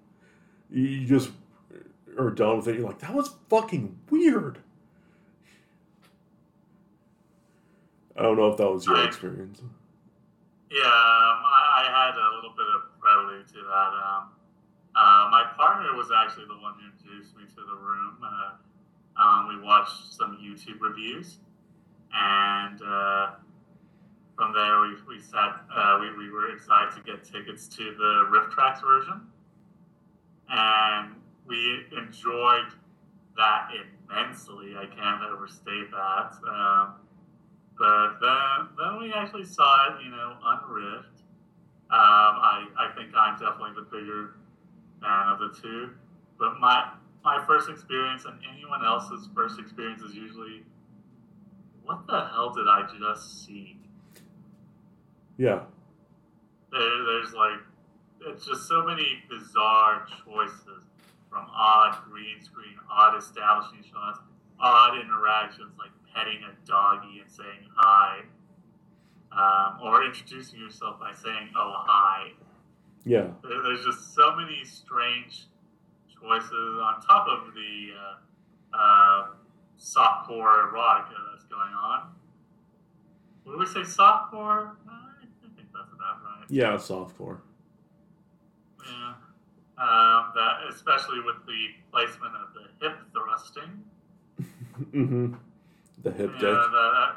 you 0.70 1.06
just 1.06 1.30
are 2.18 2.32
done 2.32 2.58
with 2.58 2.68
it. 2.68 2.76
You're 2.78 2.88
like, 2.88 3.00
that 3.00 3.14
was 3.14 3.36
fucking 3.50 3.98
weird. 4.10 4.58
I 8.22 8.24
don't 8.24 8.38
know 8.38 8.52
if 8.52 8.58
that 8.58 8.70
was 8.70 8.86
your 8.86 8.98
I- 8.98 9.08
experience. 9.08 9.64
Yeah, 10.70 10.86
um, 10.86 11.42
I, 11.42 11.82
I 11.82 12.06
had 12.06 12.14
a 12.16 12.36
little 12.36 12.54
bit 12.56 12.68
of 12.70 12.82
prelude 13.02 13.48
to 13.48 13.62
that. 13.66 13.92
Um, 13.98 14.30
uh, 14.96 15.28
my 15.32 15.52
partner 15.58 15.96
was 15.98 16.12
actually 16.16 16.46
the 16.46 16.62
one 16.62 16.76
who 16.80 16.86
introduced 16.86 17.36
me 17.36 17.44
to 17.50 17.62
the 17.68 17.76
room. 17.76 18.18
Uh, 18.24 19.22
um, 19.22 19.48
we 19.50 19.66
watched 19.66 20.14
some 20.14 20.38
YouTube 20.38 20.80
reviews, 20.80 21.40
and 22.14 22.80
uh, 22.84 23.32
from 24.38 24.54
there 24.54 24.82
we, 24.82 24.96
we 25.10 25.20
sat. 25.20 25.60
Uh, 25.76 25.98
we, 26.00 26.16
we 26.16 26.30
were 26.30 26.54
excited 26.56 26.94
to 26.96 27.02
get 27.02 27.24
tickets 27.24 27.68
to 27.70 27.96
the 27.98 28.30
RiffTrax 28.30 28.82
version, 28.82 29.22
and 30.48 31.16
we 31.48 31.86
enjoyed 31.98 32.70
that 33.36 33.70
immensely. 34.08 34.76
I 34.78 34.86
can't 34.86 35.24
overstate 35.24 35.90
that. 35.90 36.36
Um, 36.48 37.01
but 37.82 38.20
then, 38.22 38.68
then 38.78 39.00
we 39.00 39.12
actually 39.12 39.44
saw 39.44 39.88
it, 39.88 40.04
you 40.04 40.12
know, 40.12 40.38
on 40.44 40.60
Rift. 40.70 41.24
Um, 41.90 42.38
I, 42.38 42.68
I 42.78 42.96
think 42.96 43.10
I'm 43.18 43.40
definitely 43.40 43.74
the 43.76 43.90
bigger 43.90 44.36
fan 45.02 45.30
of 45.30 45.40
the 45.40 45.60
two. 45.60 45.90
But 46.38 46.60
my 46.60 46.92
my 47.24 47.44
first 47.48 47.70
experience 47.70 48.26
and 48.26 48.38
anyone 48.54 48.86
else's 48.86 49.30
first 49.34 49.60
experience 49.60 50.02
is 50.04 50.14
usually, 50.14 50.64
what 51.84 52.06
the 52.06 52.28
hell 52.34 52.54
did 52.54 52.68
I 52.68 52.88
just 53.00 53.46
see? 53.46 53.78
Yeah, 55.38 55.62
There, 56.72 57.04
there's 57.04 57.34
like, 57.34 57.60
it's 58.28 58.46
just 58.46 58.68
so 58.68 58.84
many 58.84 59.24
bizarre 59.28 60.06
choices 60.24 60.84
from 61.32 61.48
odd 61.50 61.98
green 62.12 62.44
screen, 62.44 62.76
odd 62.92 63.18
establishing 63.18 63.84
shots, 63.92 64.20
odd 64.60 65.00
interactions 65.00 65.74
like 65.80 65.92
petting 66.14 66.40
a 66.44 66.68
doggy 66.68 67.20
and 67.22 67.30
saying 67.30 67.68
hi, 67.76 68.22
um, 69.32 69.80
or 69.84 70.04
introducing 70.04 70.60
yourself 70.60 71.00
by 71.00 71.14
saying, 71.14 71.50
oh, 71.56 71.84
hi. 71.86 72.32
yeah, 73.06 73.28
There's 73.44 73.86
just 73.86 74.14
so 74.14 74.36
many 74.36 74.64
strange 74.66 75.48
choices 76.22 76.80
on 76.82 77.02
top 77.02 77.28
of 77.28 77.54
the 77.54 77.90
uh, 77.98 78.78
uh, 78.78 79.28
softcore 79.80 80.72
erotica 80.72 81.16
that's 81.32 81.46
going 81.46 81.74
on. 81.74 82.12
Would 83.46 83.60
we 83.60 83.66
say 83.66 83.82
softcore? 83.82 84.76
I 84.88 85.48
think 85.56 85.68
that's 85.74 85.92
about 85.94 86.22
right. 86.24 86.46
yeah, 86.50 86.74
softcore. 86.74 87.40
Yeah. 88.86 89.14
Um, 89.78 90.32
that 90.36 90.58
especially 90.70 91.22
with 91.22 91.38
the 91.48 91.68
placement 91.92 92.36
of 92.36 92.54
the 92.54 92.86
hip 92.86 92.98
thrusting. 93.14 93.84
mm-hmm. 94.94 95.34
The 96.04 96.12
hip 96.12 96.32
Yeah, 96.42 96.50
that, 96.50 96.72
that, 96.72 97.16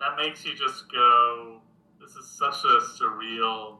that 0.00 0.16
makes 0.16 0.44
you 0.44 0.54
just 0.54 0.90
go, 0.92 1.60
this 2.00 2.10
is 2.10 2.28
such 2.28 2.64
a 2.64 2.80
surreal 3.00 3.78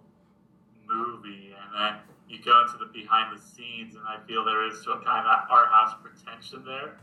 movie. 0.89 1.55
And 1.55 1.75
then 1.75 2.01
you 2.29 2.39
go 2.43 2.63
into 2.63 2.79
the 2.79 2.91
behind 2.93 3.37
the 3.37 3.43
scenes, 3.43 3.95
and 3.95 4.05
I 4.09 4.19
feel 4.27 4.45
there 4.45 4.67
is 4.67 4.83
some 4.85 5.03
kind 5.05 5.27
of 5.27 5.51
art 5.51 5.69
house 5.69 5.95
pretension 6.03 6.65
there 6.65 6.97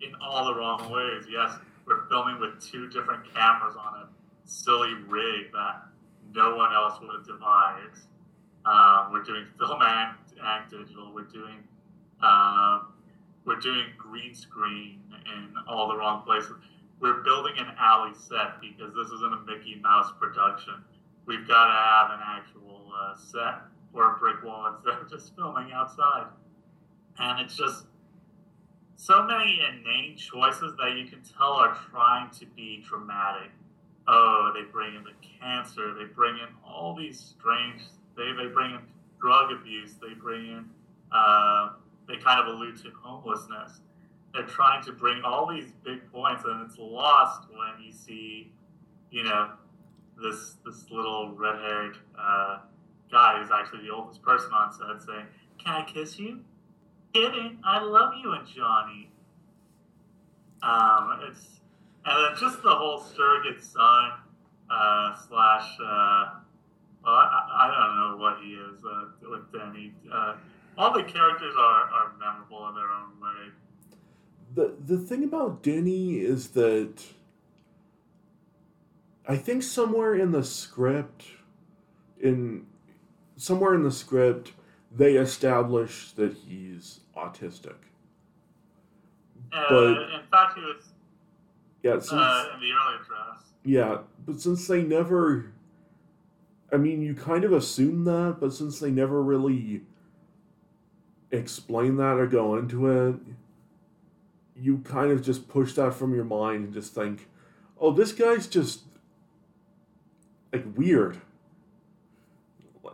in 0.00 0.14
all 0.22 0.46
the 0.46 0.54
wrong 0.54 0.90
ways. 0.90 1.24
Yes, 1.28 1.52
we're 1.86 2.06
filming 2.08 2.40
with 2.40 2.60
two 2.60 2.88
different 2.88 3.22
cameras 3.34 3.74
on 3.76 4.02
a 4.02 4.08
silly 4.44 4.94
rig 5.08 5.52
that 5.52 5.82
no 6.32 6.54
one 6.56 6.72
else 6.72 7.00
would 7.00 7.10
have 7.12 7.26
devised. 7.26 8.06
Um, 8.64 9.10
we're 9.12 9.22
doing 9.24 9.46
film 9.58 9.80
and, 9.82 10.16
and 10.42 10.70
digital. 10.70 11.12
We're 11.12 11.22
doing 11.24 11.56
um, 12.22 12.92
we're 13.44 13.60
doing 13.60 13.86
green 13.96 14.34
screen 14.34 15.00
in 15.26 15.54
all 15.66 15.88
the 15.88 15.96
wrong 15.96 16.22
places. 16.24 16.52
We're 17.00 17.22
building 17.22 17.54
an 17.58 17.74
alley 17.78 18.12
set 18.14 18.60
because 18.60 18.94
this 18.94 19.08
isn't 19.08 19.32
a 19.32 19.40
Mickey 19.46 19.80
Mouse 19.82 20.12
production. 20.20 20.74
We've 21.26 21.48
got 21.48 21.66
to 21.66 21.72
have 21.72 22.10
an 22.10 22.20
actual 22.22 22.92
uh, 22.94 23.16
set 23.16 23.62
or 23.92 24.16
a 24.16 24.18
brick 24.18 24.42
wall 24.44 24.74
instead 24.74 25.00
of 25.00 25.10
just 25.10 25.34
filming 25.34 25.72
outside. 25.72 26.26
And 27.18 27.40
it's 27.40 27.56
just 27.56 27.84
so 28.96 29.22
many 29.22 29.60
inane 29.66 30.16
choices 30.16 30.76
that 30.76 30.96
you 30.96 31.06
can 31.06 31.22
tell 31.22 31.52
are 31.52 31.76
trying 31.90 32.30
to 32.38 32.46
be 32.54 32.84
dramatic. 32.86 33.50
Oh, 34.06 34.52
they 34.54 34.70
bring 34.70 34.94
in 34.94 35.04
the 35.04 35.14
cancer. 35.40 35.94
They 35.94 36.04
bring 36.04 36.34
in 36.34 36.48
all 36.66 36.94
these 36.94 37.18
strange. 37.18 37.80
They 38.16 38.32
they 38.32 38.52
bring 38.52 38.72
in 38.72 38.80
drug 39.20 39.52
abuse. 39.52 39.94
They 39.94 40.14
bring 40.14 40.46
in. 40.46 40.64
Uh, 41.12 41.70
they 42.10 42.16
kind 42.16 42.40
of 42.40 42.54
allude 42.54 42.76
to 42.78 42.90
homelessness. 43.02 43.80
They're 44.32 44.42
trying 44.46 44.82
to 44.84 44.92
bring 44.92 45.22
all 45.22 45.46
these 45.46 45.72
big 45.84 46.10
points, 46.12 46.44
and 46.44 46.68
it's 46.68 46.78
lost 46.78 47.48
when 47.50 47.84
you 47.84 47.92
see, 47.92 48.52
you 49.10 49.24
know, 49.24 49.50
this 50.22 50.56
this 50.64 50.90
little 50.90 51.32
red-haired 51.34 51.96
uh, 52.18 52.58
guy 53.10 53.40
who's 53.40 53.50
actually 53.50 53.86
the 53.86 53.92
oldest 53.92 54.22
person 54.22 54.50
on 54.52 54.72
set 54.72 55.02
saying, 55.06 55.26
"Can 55.58 55.82
I 55.82 55.84
kiss 55.84 56.18
you?" 56.18 56.40
Kidding. 57.14 57.58
I 57.64 57.82
love 57.82 58.14
you 58.22 58.32
and 58.32 58.46
Johnny. 58.46 59.10
Um, 60.62 61.20
it's 61.28 61.60
and 62.04 62.24
then 62.24 62.40
just 62.40 62.62
the 62.62 62.70
whole 62.70 63.00
surrogate 63.00 63.62
son 63.62 64.12
uh, 64.70 65.14
slash. 65.28 65.76
Uh, 65.82 66.30
well, 67.02 67.14
I, 67.14 67.48
I 67.52 67.66
don't 67.66 67.96
know 67.96 68.22
what 68.22 68.38
he 68.42 68.52
is 68.52 68.84
uh, 68.84 69.06
with 69.28 69.50
Denny. 69.52 69.92
Uh, 70.80 70.84
all 70.84 70.92
the 70.94 71.02
characters 71.02 71.54
are, 71.58 71.82
are 71.90 72.12
memorable 72.18 72.68
in 72.68 72.74
their 72.74 72.90
own 72.90 73.10
way. 73.20 73.52
The 74.54 74.74
the 74.94 74.98
thing 74.98 75.24
about 75.24 75.62
Denny 75.62 76.18
is 76.20 76.48
that 76.50 77.04
I 79.28 79.36
think 79.36 79.62
somewhere 79.62 80.14
in 80.14 80.32
the 80.32 80.42
script, 80.42 81.26
in 82.20 82.66
somewhere 83.36 83.74
in 83.74 83.82
the 83.84 83.92
script, 83.92 84.52
they 84.94 85.14
establish 85.16 86.12
that 86.12 86.32
he's 86.34 87.00
autistic. 87.16 87.76
Uh, 89.52 89.64
But- 89.68 90.10
in 90.14 90.22
fact, 90.30 90.58
he 90.58 90.64
was 90.64 90.92
Yeah, 91.82 91.94
since 91.98 92.12
uh, 92.12 92.50
in 92.54 92.60
the 92.60 92.72
earlier 92.72 93.04
drafts. 93.06 93.52
yeah, 93.64 93.98
but 94.26 94.40
since 94.40 94.66
they 94.66 94.82
never, 94.82 95.52
I 96.72 96.76
mean, 96.76 97.02
you 97.02 97.14
kind 97.14 97.44
of 97.44 97.52
assume 97.52 98.04
that, 98.04 98.36
but 98.40 98.52
since 98.52 98.80
they 98.80 98.90
never 98.90 99.22
really 99.22 99.82
explain 101.30 101.96
that 101.96 102.16
or 102.18 102.26
go 102.26 102.56
into 102.56 102.86
it, 102.88 103.16
you 104.56 104.78
kind 104.78 105.10
of 105.10 105.22
just 105.22 105.48
push 105.48 105.72
that 105.74 105.94
from 105.94 106.14
your 106.14 106.24
mind 106.24 106.64
and 106.64 106.74
just 106.74 106.94
think, 106.94 107.28
oh, 107.78 107.92
this 107.92 108.12
guy's 108.12 108.46
just 108.46 108.82
like 110.52 110.64
weird. 110.76 111.18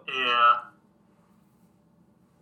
Yeah, 0.08 0.58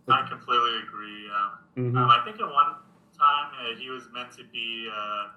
I 0.07 0.27
completely 0.29 0.79
agree. 0.87 1.27
Yeah. 1.27 1.49
Mhm. 1.83 1.97
Um, 1.97 2.09
I 2.09 2.23
think 2.23 2.39
at 2.39 2.45
one 2.51 2.75
time 3.17 3.51
uh, 3.59 3.75
he 3.77 3.89
was 3.89 4.03
meant 4.13 4.31
to 4.33 4.43
be 4.51 4.89
uh, 4.93 5.27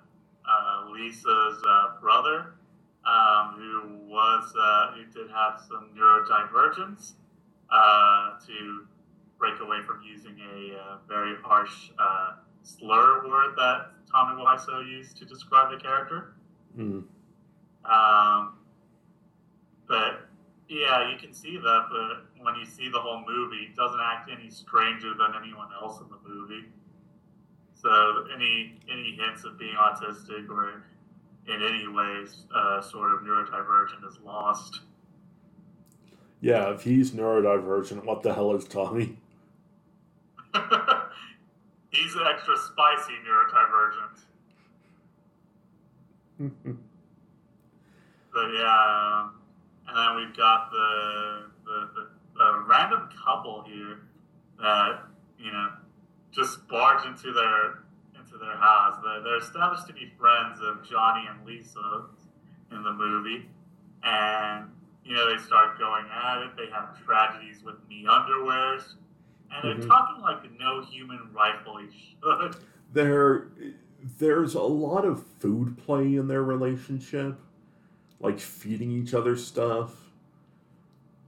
uh, 0.49 0.91
Lisa's 0.91 1.63
uh, 1.67 2.01
brother, 2.01 2.55
um, 3.07 3.55
who 3.57 3.99
was 4.09 4.53
uh, 4.61 4.93
who 4.93 5.05
did 5.07 5.31
have 5.31 5.61
some 5.69 5.89
neurodivergence 5.97 7.13
uh, 7.71 8.33
to 8.47 8.87
break 9.39 9.61
away 9.61 9.79
from 9.87 10.01
using 10.03 10.37
a 10.41 10.77
uh, 10.77 10.97
very 11.09 11.37
harsh 11.43 11.91
uh, 11.99 12.33
slur 12.63 13.27
word 13.29 13.55
that 13.57 13.91
Tommy 14.11 14.43
Wiseau 14.43 14.87
used 14.89 15.17
to 15.19 15.25
describe 15.25 15.71
the 15.71 15.79
character. 15.79 16.35
Mm. 16.77 17.05
Um, 17.85 18.55
but 19.87 20.29
yeah, 20.69 21.11
you 21.11 21.19
can 21.19 21.33
see 21.33 21.57
that. 21.57 21.87
But 21.91 22.45
when 22.45 22.55
you 22.57 22.67
see 22.67 22.91
the 22.91 22.99
whole 22.99 23.25
movie, 23.27 23.69
he 23.69 23.75
doesn't 23.75 24.01
act 24.01 24.31
any 24.31 24.51
stranger 24.51 25.15
than 25.15 25.33
anyone 25.41 25.69
else 25.81 26.01
in 26.01 26.07
the 26.09 26.29
movie. 26.29 26.67
So 27.75 28.27
any 28.35 28.79
any 28.91 29.19
hints 29.21 29.45
of 29.45 29.59
being 29.59 29.77
autistic 29.77 30.49
or 30.51 30.83
in 31.47 31.63
any 31.63 31.89
ways 31.89 32.45
uh, 32.55 32.81
sort 32.81 33.13
of 33.15 33.21
neurodivergent 33.21 34.07
is 34.07 34.19
lost. 34.25 34.81
Yeah, 36.41 36.73
if 36.73 36.83
he's 36.83 37.13
neurodivergent, 37.13 38.05
what 38.05 38.23
the 38.23 38.35
hell 38.35 38.55
is 38.55 38.65
Tommy? 38.65 39.17
He's 41.91 42.15
an 42.15 42.27
extra 42.27 42.57
spicy 42.57 43.15
neurodivergent. 43.27 44.25
But 48.39 48.53
yeah, 48.55 49.29
and 49.89 49.97
then 49.97 50.17
we've 50.17 50.37
got 50.37 50.71
the 50.71 51.47
the, 51.65 51.89
the 51.95 52.09
the 52.37 52.65
random 52.69 53.09
couple 53.25 53.65
here 53.67 53.99
that 54.61 55.03
you 55.41 55.51
know 55.51 55.71
just 56.31 56.69
barge 56.69 57.05
into 57.07 57.33
their 57.33 57.83
into 58.15 58.39
their 58.39 58.57
house. 58.57 59.01
They're, 59.03 59.23
they're 59.23 59.39
established 59.39 59.87
to 59.89 59.93
be 59.93 60.13
friends 60.19 60.61
of 60.63 60.89
Johnny 60.89 61.27
and 61.29 61.45
Lisa 61.45 62.05
in 62.71 62.83
the 62.85 62.93
movie, 62.93 63.49
and 64.05 64.71
you 65.05 65.15
know 65.15 65.29
they 65.29 65.43
start 65.43 65.79
going 65.79 66.05
at 66.13 66.43
it. 66.43 66.51
They 66.57 66.71
have 66.71 67.03
tragedies 67.05 67.65
with 67.65 67.77
knee 67.89 68.07
underwears, 68.09 68.95
and 69.53 69.65
they're 69.65 69.77
Mhm. 69.85 69.89
talking 69.89 70.23
like 70.23 70.59
no 70.59 70.83
human 70.83 71.21
rightfully 71.33 71.89
should. 72.23 72.57
there 72.93 73.49
there's 74.19 74.55
a 74.55 74.63
lot 74.63 75.05
of 75.05 75.25
food 75.27 75.77
play 75.79 76.15
in 76.15 76.29
their 76.29 76.43
relationship 76.43 77.39
like 78.21 78.39
feeding 78.41 78.91
each 78.93 79.13
other 79.15 79.37
stuff 79.37 80.11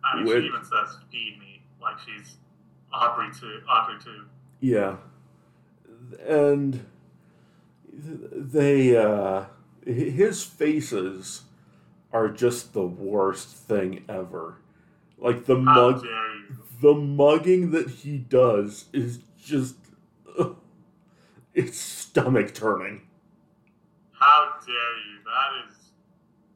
I 0.05 0.17
mean, 0.17 0.27
she 0.27 0.47
even 0.47 0.65
says 0.65 0.97
"feed 1.11 1.39
me" 1.39 1.63
like 1.81 1.99
she's 1.99 2.37
Audrey 2.93 3.27
II. 3.27 3.59
Audrey 3.69 3.97
II. 4.13 4.21
yeah 4.61 4.97
and 6.27 6.85
they 7.93 8.97
uh 8.97 9.45
his 9.85 10.43
faces 10.45 11.43
are 12.13 12.29
just 12.29 12.73
the 12.73 12.87
worst 12.87 13.49
thing 13.49 14.05
ever 14.09 14.57
like 15.19 15.45
the 15.47 15.55
How 15.57 15.91
mug? 15.91 16.07
The 16.81 16.95
mugging 16.95 17.71
that 17.73 17.91
he 17.91 18.19
does 18.19 18.87
is 18.93 19.19
just 19.43 19.77
ugh, 20.39 20.57
it's 21.55 21.79
stomach 21.79 22.55
turning 22.55 23.03
How 24.13 24.55
dare 24.67 24.97
you? 25.09 25.17
That 25.25 25.69
is 25.69 25.77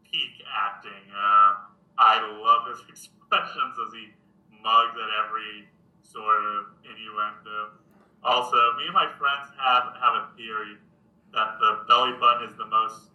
peak 0.04 0.44
acting. 0.48 1.04
Uh, 1.10 1.54
I 1.98 2.20
love 2.42 2.68
his 2.68 2.84
expressions 2.88 3.76
as 3.86 3.92
he 3.94 4.08
mugs 4.62 4.96
at 4.96 5.10
every 5.26 5.68
sort 6.02 6.44
of 6.44 6.66
innuendo. 6.84 7.70
Also, 8.22 8.56
me 8.78 8.84
and 8.86 8.94
my 8.94 9.08
friends 9.18 9.52
have 9.58 9.94
have 10.00 10.14
a 10.16 10.28
theory 10.36 10.76
that 11.32 11.58
the 11.60 11.84
belly 11.88 12.12
button 12.20 12.48
is 12.48 12.56
the 12.56 12.66
most 12.66 13.10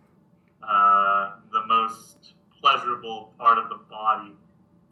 uh, 0.63 1.32
the 1.52 1.65
most 1.67 2.34
pleasurable 2.62 3.34
part 3.39 3.58
of 3.58 3.69
the 3.69 3.80
body 3.89 4.34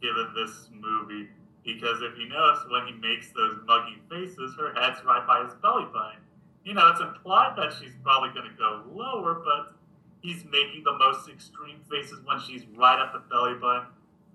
given 0.02 0.32
this 0.34 0.68
movie. 0.72 1.28
Because 1.68 2.00
if 2.00 2.16
you 2.18 2.30
notice, 2.30 2.64
when 2.70 2.86
he 2.86 2.94
makes 2.94 3.28
those 3.32 3.60
muggy 3.66 4.00
faces, 4.08 4.56
her 4.58 4.72
head's 4.72 5.04
right 5.04 5.26
by 5.26 5.44
his 5.44 5.52
belly 5.60 5.84
button. 5.92 6.24
You 6.64 6.72
know, 6.72 6.88
it's 6.88 7.00
implied 7.02 7.56
that 7.58 7.74
she's 7.78 7.92
probably 8.02 8.30
going 8.30 8.48
to 8.48 8.56
go 8.56 8.84
lower, 8.90 9.42
but 9.44 9.76
he's 10.22 10.46
making 10.46 10.84
the 10.84 10.96
most 10.96 11.28
extreme 11.28 11.80
faces 11.90 12.20
when 12.24 12.40
she's 12.40 12.64
right 12.74 12.98
at 12.98 13.12
the 13.12 13.20
belly 13.28 13.52
button, 13.60 13.84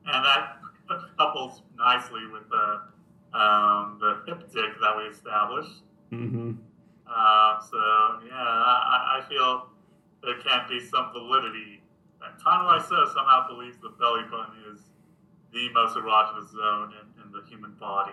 and 0.05 0.23
that 0.23 0.61
couples 1.17 1.63
nicely 1.75 2.21
with 2.31 2.47
the 2.51 2.81
um, 3.35 3.97
the 3.99 4.21
hip 4.27 4.53
dick 4.53 4.77
that 4.79 4.95
we 4.95 5.03
established. 5.09 5.81
mm-hmm. 6.11 6.53
Um, 7.09 7.53
so 7.65 7.81
yeah, 8.29 8.45
I, 8.45 9.17
I 9.17 9.25
feel 9.27 9.69
there 10.21 10.37
can't 10.45 10.69
be 10.69 10.79
some 10.79 11.11
validity. 11.11 11.81
And 12.21 12.39
Tom 12.43 12.67
Wiseau 12.69 13.11
somehow 13.11 13.47
believes 13.47 13.77
the 13.81 13.89
belly 13.89 14.21
button 14.29 14.53
is 14.71 14.81
the 15.53 15.69
most 15.73 15.95
erogenous 15.95 16.51
zone 16.51 16.91
in, 16.99 17.23
in 17.23 17.31
the 17.31 17.41
human 17.47 17.71
body. 17.79 18.11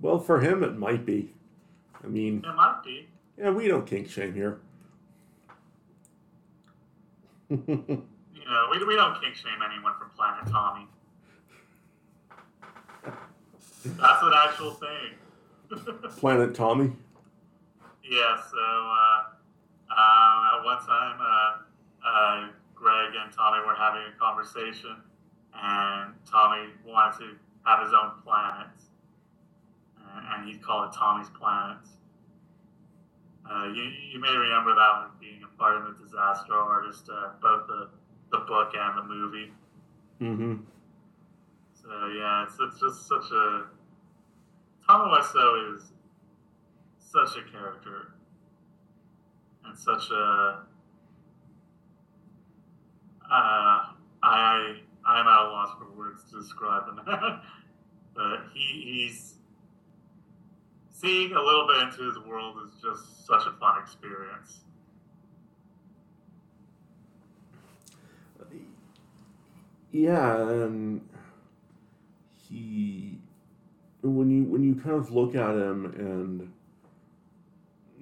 well 0.00 0.18
for 0.18 0.40
him 0.40 0.62
it 0.64 0.76
might 0.76 1.04
be 1.06 1.32
i 2.02 2.06
mean 2.06 2.38
It 2.44 2.54
might 2.56 2.82
be. 2.84 3.08
Yeah, 3.38 3.50
we 3.50 3.66
don't 3.68 3.86
kink 3.86 4.08
shame 4.10 4.34
here. 4.34 4.60
You 8.44 8.48
know, 8.50 8.66
we, 8.72 8.84
we 8.84 8.96
don't 8.96 9.20
kink 9.22 9.34
shame 9.36 9.60
anyone 9.64 9.92
from 9.98 10.10
Planet 10.10 10.50
Tommy. 10.50 10.86
That's 13.04 14.22
an 14.22 14.32
actual 14.34 14.72
thing. 14.72 15.12
Planet 16.18 16.54
Tommy. 16.54 16.92
Yeah, 18.04 18.36
so 18.50 18.58
uh, 18.58 19.22
um, 19.90 20.58
at 20.58 20.64
one 20.64 20.78
time, 20.84 21.18
uh, 21.20 22.06
uh, 22.06 22.48
Greg 22.82 23.14
and 23.14 23.32
Tommy 23.32 23.64
were 23.64 23.76
having 23.78 24.02
a 24.02 24.18
conversation, 24.18 24.96
and 25.54 26.12
Tommy 26.28 26.66
wanted 26.84 27.18
to 27.18 27.26
have 27.64 27.84
his 27.84 27.94
own 27.94 28.10
planet, 28.24 28.66
and, 30.34 30.48
he'd 30.48 30.60
call 30.60 30.84
it 30.84 30.92
Tommy's 30.92 31.30
Planet. 31.38 31.78
Uh, 33.48 33.66
you, 33.66 33.84
you 34.12 34.20
may 34.20 34.34
remember 34.34 34.74
that 34.74 35.02
one 35.02 35.10
being 35.20 35.40
a 35.42 35.58
part 35.58 35.76
of 35.76 35.84
the 35.84 36.04
Disaster 36.04 36.54
Artist, 36.54 37.08
uh, 37.12 37.30
both 37.40 37.66
the, 37.68 37.88
the 38.32 38.38
book 38.38 38.72
and 38.76 38.98
the 38.98 39.02
movie. 39.04 39.52
Mm-hmm. 40.20 40.54
So 41.74 41.88
yeah, 42.16 42.44
it's, 42.44 42.56
it's 42.60 42.80
just 42.80 43.08
such 43.08 43.30
a 43.32 43.64
Tommy 44.86 45.12
Wiseau 45.12 45.76
is 45.76 45.92
such 46.98 47.36
a 47.36 47.50
character 47.50 48.12
and 49.64 49.78
such 49.78 50.10
a 50.10 50.62
uh, 53.32 53.86
I 54.22 54.76
I'm 55.04 55.26
at 55.26 55.40
a 55.40 55.48
loss 55.50 55.76
for 55.78 55.90
words 55.98 56.22
to 56.30 56.40
describe 56.40 56.86
him, 56.86 57.00
but 58.14 58.40
he, 58.54 58.82
he's 58.84 59.34
seeing 60.90 61.32
a 61.32 61.40
little 61.40 61.66
bit 61.66 61.88
into 61.88 62.02
his 62.08 62.18
world 62.26 62.56
is 62.64 62.80
just 62.80 63.26
such 63.26 63.46
a 63.46 63.52
fun 63.58 63.80
experience. 63.82 64.60
Yeah, 69.90 70.40
and 70.40 71.06
he 72.48 73.18
when 74.02 74.30
you 74.30 74.44
when 74.44 74.62
you 74.62 74.74
kind 74.74 74.96
of 74.96 75.12
look 75.12 75.34
at 75.34 75.54
him 75.54 75.84
and 75.84 76.52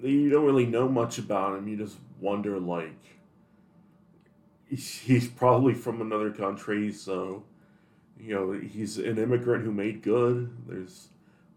you 0.02 0.30
don't 0.30 0.44
really 0.44 0.66
know 0.66 0.88
much 0.88 1.18
about 1.18 1.58
him. 1.58 1.68
You 1.68 1.76
just 1.76 1.96
wonder, 2.20 2.58
like, 2.58 3.19
he's 4.70 5.28
probably 5.28 5.74
from 5.74 6.00
another 6.00 6.30
country, 6.30 6.92
so 6.92 7.44
you 8.18 8.34
know 8.34 8.52
he's 8.52 8.98
an 8.98 9.18
immigrant 9.18 9.64
who 9.64 9.72
made 9.72 10.02
good. 10.02 10.50
There's 10.66 11.08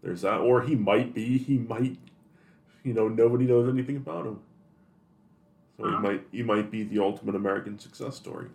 there's 0.02 0.22
that, 0.22 0.40
or 0.40 0.62
he 0.62 0.74
might 0.74 1.14
be. 1.14 1.38
He 1.38 1.58
might, 1.58 1.96
you 2.82 2.92
know, 2.92 3.08
nobody 3.08 3.46
knows 3.46 3.68
anything 3.68 3.96
about 3.96 4.26
him. 4.26 4.40
So 5.76 5.84
uh-huh. 5.84 5.96
he 5.96 6.02
might 6.02 6.24
he 6.32 6.42
might 6.42 6.70
be 6.70 6.82
the 6.84 6.98
ultimate 7.00 7.34
American 7.34 7.78
success 7.78 8.16
story. 8.16 8.48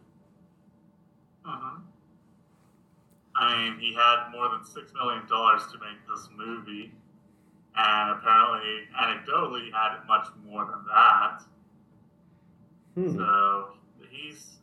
Uh-huh. 1.46 1.80
I 3.36 3.58
mean, 3.58 3.80
he 3.80 3.94
had 3.94 4.32
more 4.32 4.50
than 4.50 4.66
six 4.66 4.92
million 4.94 5.26
dollars 5.28 5.64
to 5.72 5.80
make 5.80 5.98
this 6.10 6.28
movie, 6.36 6.92
and 7.76 8.12
apparently, 8.12 8.84
anecdotally, 9.00 9.66
he 9.66 9.72
had 9.72 10.06
much 10.08 10.28
more 10.46 10.66
than 10.66 10.86
that. 10.94 11.44
Hmm. 12.96 13.16
So 13.16 13.79
he's 14.20 14.60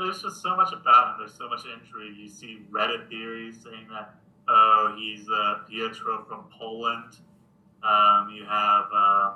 there's 0.00 0.22
just 0.22 0.42
so 0.42 0.56
much 0.56 0.72
about 0.72 1.12
him. 1.12 1.14
There's 1.18 1.34
so 1.34 1.48
much 1.48 1.62
intrigue. 1.66 2.16
You 2.16 2.28
see 2.28 2.60
Reddit 2.70 3.08
theories 3.08 3.56
saying 3.62 3.86
that 3.90 4.14
oh, 4.48 4.96
he's 4.98 5.26
uh, 5.28 5.60
Pietro 5.68 6.24
from 6.28 6.44
Poland. 6.58 7.18
Um, 7.82 8.30
you 8.34 8.44
have 8.44 8.86
uh, 8.94 9.32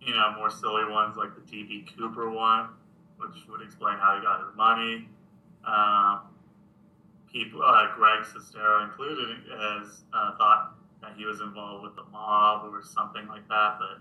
you 0.00 0.12
know 0.12 0.34
more 0.36 0.50
silly 0.50 0.90
ones 0.90 1.16
like 1.16 1.30
the 1.34 1.40
DB 1.40 1.86
Cooper 1.96 2.30
one, 2.30 2.68
which 3.18 3.46
would 3.48 3.62
explain 3.62 3.96
how 3.98 4.16
he 4.16 4.22
got 4.22 4.44
his 4.44 4.56
money. 4.56 5.08
Um, 5.66 6.20
people, 7.32 7.62
uh, 7.62 7.94
Greg 7.96 8.24
Sestero 8.24 8.84
included, 8.84 9.36
has 9.50 10.02
uh, 10.12 10.36
thought 10.36 10.74
that 11.00 11.12
he 11.16 11.24
was 11.24 11.40
involved 11.40 11.84
with 11.84 11.96
the 11.96 12.04
mob 12.10 12.72
or 12.72 12.82
something 12.82 13.26
like 13.28 13.48
that, 13.48 13.78
but 13.78 14.00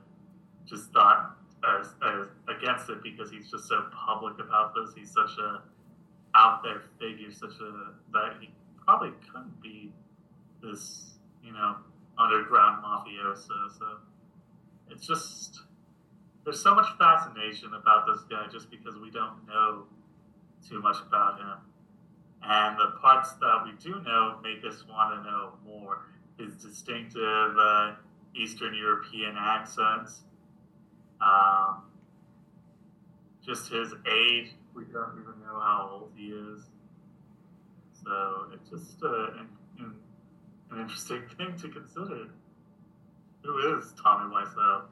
just 0.65 0.91
thought 0.91 1.37
as, 1.65 1.87
as 2.03 2.27
against 2.47 2.89
it 2.89 3.01
because 3.03 3.31
he's 3.31 3.49
just 3.49 3.67
so 3.67 3.85
public 4.05 4.39
about 4.39 4.73
this. 4.75 4.93
He's 4.95 5.11
such 5.11 5.37
a 5.39 5.61
out 6.35 6.63
there 6.63 6.81
figure, 6.99 7.31
such 7.31 7.59
a 7.61 7.93
that 8.11 8.37
he 8.39 8.49
probably 8.85 9.11
couldn't 9.31 9.61
be 9.61 9.91
this, 10.61 11.17
you 11.43 11.53
know, 11.53 11.75
underground 12.17 12.83
mafioso. 12.83 13.77
So 13.77 13.97
it's 14.89 15.05
just 15.07 15.61
there's 16.43 16.61
so 16.61 16.75
much 16.75 16.87
fascination 16.97 17.73
about 17.73 18.05
this 18.07 18.21
guy 18.29 18.45
just 18.51 18.69
because 18.69 18.97
we 18.97 19.09
don't 19.09 19.47
know 19.47 19.83
too 20.67 20.81
much 20.81 20.97
about 21.07 21.39
him. 21.39 21.57
And 22.45 22.77
the 22.77 22.97
parts 22.99 23.33
that 23.33 23.63
we 23.63 23.71
do 23.81 24.01
know 24.01 24.39
make 24.43 24.65
us 24.65 24.83
want 24.89 25.15
to 25.15 25.29
know 25.29 25.53
more. 25.65 26.07
His 26.37 26.55
distinctive 26.55 27.57
uh, 27.57 27.93
Eastern 28.35 28.73
European 28.73 29.35
accents, 29.37 30.21
um, 31.21 31.83
just 33.45 33.71
his 33.71 33.93
age, 34.09 34.51
we 34.73 34.83
don't 34.85 35.19
even 35.21 35.39
know 35.45 35.59
how 35.59 35.89
old 35.91 36.11
he 36.15 36.27
is. 36.27 36.63
So 38.03 38.47
it's 38.53 38.69
just 38.69 39.03
uh, 39.03 39.41
an, 39.79 39.95
an 40.71 40.81
interesting 40.81 41.23
thing 41.37 41.55
to 41.57 41.69
consider. 41.69 42.27
Who 43.43 43.77
is 43.77 43.93
Tommy 44.01 44.33
Wiseau? 44.33 44.83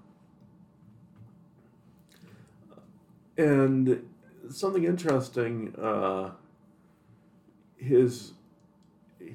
And 3.37 4.09
something 4.49 4.83
interesting, 4.83 5.73
uh, 5.81 6.31
his 7.77 8.33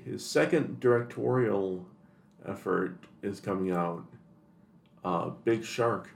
his 0.05 0.25
second 0.25 0.79
directorial 0.81 1.87
effort 2.47 2.99
is 3.23 3.41
coming 3.41 3.73
out, 3.73 4.05
uh, 5.05 5.31
Big 5.45 5.65
Shark 5.65 6.11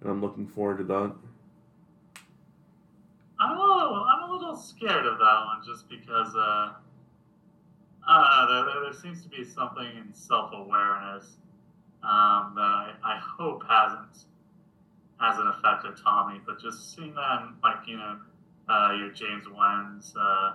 and 0.00 0.10
I'm 0.10 0.20
looking 0.20 0.46
forward 0.46 0.78
to 0.78 0.84
that. 0.84 1.12
I'm 3.38 3.56
a 3.56 3.60
little, 3.60 4.04
I'm 4.04 4.30
a 4.30 4.32
little 4.32 4.56
scared 4.56 5.06
of 5.06 5.18
that 5.18 5.44
one 5.46 5.62
just 5.64 5.88
because 5.88 6.34
uh, 6.36 6.72
uh, 8.06 8.46
there, 8.46 8.82
there 8.82 8.92
seems 8.92 9.22
to 9.22 9.28
be 9.28 9.44
something 9.44 9.86
in 9.96 10.12
self 10.12 10.52
awareness 10.52 11.24
um, 12.02 12.52
that 12.54 12.62
I, 12.62 12.94
I 13.02 13.18
hope 13.18 13.62
hasn't 13.68 14.24
hasn't 15.20 15.48
affected 15.48 15.92
Tommy, 16.02 16.40
but 16.46 16.60
just 16.60 16.94
seeing 16.94 17.14
them 17.14 17.58
like 17.62 17.86
you 17.86 17.96
know 17.96 18.18
uh, 18.68 18.94
your 18.98 19.10
James 19.10 19.44
Wans 19.48 20.14
uh, 20.18 20.54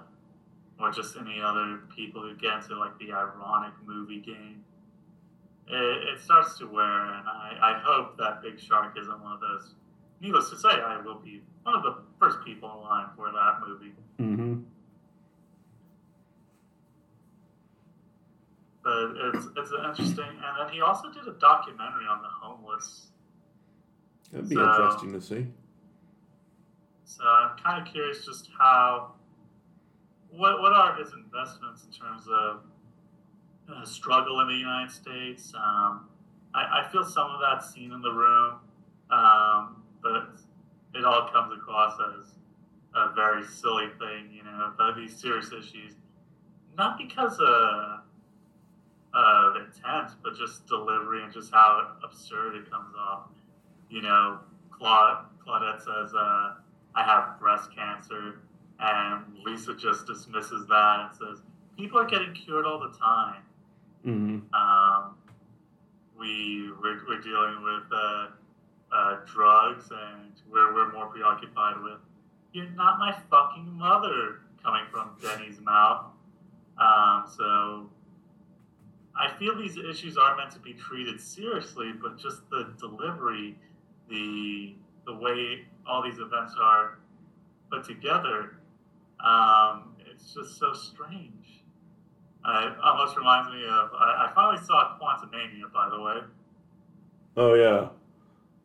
or 0.79 0.91
just 0.91 1.17
any 1.17 1.41
other 1.41 1.79
people 1.95 2.21
who 2.21 2.35
get 2.35 2.53
into 2.53 2.77
like 2.77 2.97
the 2.99 3.11
ironic 3.11 3.73
movie 3.85 4.19
game 4.19 4.63
it, 5.67 6.15
it 6.15 6.19
starts 6.19 6.57
to 6.59 6.65
wear, 6.67 7.05
and 7.05 7.27
I, 7.27 7.57
I 7.61 7.81
hope 7.83 8.17
that 8.17 8.41
Big 8.41 8.59
Shark 8.59 8.97
isn't 8.99 9.21
one 9.21 9.33
of 9.33 9.39
those. 9.39 9.73
Needless 10.21 10.49
to 10.51 10.57
say, 10.57 10.69
I 10.69 11.01
will 11.01 11.19
be 11.19 11.41
one 11.63 11.75
of 11.75 11.83
the 11.83 11.97
first 12.19 12.37
people 12.45 12.71
in 12.71 12.81
line 12.81 13.07
for 13.15 13.31
that 13.31 13.59
movie. 13.67 13.93
Mm-hmm. 14.19 14.61
But 18.83 19.15
it's 19.33 19.47
it's 19.57 19.71
interesting, 19.71 20.29
and 20.29 20.59
then 20.59 20.71
he 20.71 20.81
also 20.81 21.11
did 21.11 21.27
a 21.27 21.37
documentary 21.39 22.05
on 22.07 22.21
the 22.21 22.27
homeless. 22.29 23.07
That'd 24.31 24.47
be 24.47 24.55
so, 24.55 24.61
interesting 24.61 25.11
to 25.13 25.21
see. 25.21 25.47
So 27.05 27.23
I'm 27.23 27.57
kind 27.57 27.81
of 27.81 27.91
curious 27.91 28.23
just 28.23 28.49
how 28.57 29.13
what 30.29 30.61
what 30.61 30.71
are 30.71 30.95
his 30.97 31.13
investments 31.13 31.83
in 31.83 31.91
terms 31.91 32.27
of 32.27 32.61
uh, 33.73 33.85
struggle 33.85 34.41
in 34.41 34.47
the 34.47 34.55
United 34.55 34.91
States. 34.91 35.53
Um, 35.55 36.07
I, 36.53 36.81
I, 36.81 36.89
feel 36.91 37.03
some 37.03 37.29
of 37.31 37.41
that 37.41 37.63
seen 37.63 37.91
in 37.91 38.01
the 38.01 38.11
room, 38.11 38.55
um, 39.11 39.83
but 40.01 40.29
it 40.93 41.03
all 41.03 41.29
comes 41.31 41.51
across 41.53 41.99
as 41.99 42.35
a 42.95 43.13
very 43.13 43.43
silly 43.43 43.87
thing, 43.99 44.29
you 44.31 44.43
know, 44.43 44.71
about 44.73 44.95
these 44.95 45.15
serious 45.15 45.51
issues, 45.51 45.93
not 46.77 46.97
because 46.97 47.37
of, 47.39 47.99
of 49.13 49.55
intent, 49.57 50.11
but 50.23 50.35
just 50.37 50.65
delivery 50.67 51.23
and 51.23 51.33
just 51.33 51.51
how 51.51 51.95
absurd 52.03 52.55
it 52.55 52.69
comes 52.71 52.95
off. 52.97 53.27
You 53.89 54.01
know, 54.01 54.39
Claude, 54.71 55.25
Claudette 55.45 55.79
says, 55.79 56.13
uh, 56.13 56.53
I 56.95 57.03
have 57.03 57.39
breast 57.39 57.69
cancer, 57.75 58.39
and 58.79 59.23
Lisa 59.45 59.75
just 59.75 60.07
dismisses 60.07 60.65
that 60.67 60.99
and 61.01 61.09
says, 61.13 61.43
people 61.77 61.99
are 61.99 62.05
getting 62.05 62.33
cured 62.33 62.65
all 62.65 62.79
the 62.79 62.97
time. 62.97 63.41
Mm-hmm. 64.05 64.53
Um, 64.53 65.15
we 66.19 66.71
we're, 66.81 67.01
we're, 67.07 67.21
dealing 67.21 67.63
with 67.63 67.83
uh, 67.91 68.27
uh, 68.91 69.17
drugs, 69.25 69.89
and 69.91 70.31
we're 70.49 70.73
we're 70.73 70.91
more 70.93 71.07
preoccupied 71.07 71.81
with 71.81 71.99
"You're 72.53 72.69
not 72.69 72.99
my 72.99 73.15
fucking 73.29 73.71
mother" 73.71 74.41
coming 74.63 74.83
from 74.91 75.15
Denny's 75.21 75.59
mouth. 75.59 76.05
Um, 76.79 77.25
so 77.35 77.89
I 79.17 79.31
feel 79.39 79.57
these 79.57 79.77
issues 79.77 80.17
aren't 80.17 80.37
meant 80.37 80.51
to 80.51 80.59
be 80.59 80.73
treated 80.73 81.19
seriously, 81.19 81.91
but 81.99 82.17
just 82.17 82.49
the 82.49 82.73
delivery, 82.79 83.57
the 84.09 84.75
the 85.05 85.15
way 85.15 85.65
all 85.87 86.03
these 86.03 86.19
events 86.19 86.53
are 86.59 86.99
put 87.71 87.85
together, 87.85 88.57
um, 89.23 89.95
it's 90.11 90.33
just 90.33 90.59
so 90.59 90.73
strange. 90.73 91.34
Uh, 92.45 92.69
it 92.69 92.77
almost 92.83 93.17
reminds 93.17 93.49
me 93.51 93.63
of. 93.65 93.89
I, 93.97 94.27
I 94.29 94.31
finally 94.35 94.63
saw 94.63 94.97
Quantumania, 95.01 95.71
by 95.73 95.89
the 95.89 95.99
way. 95.99 96.17
Oh 97.37 97.53
yeah. 97.55 97.89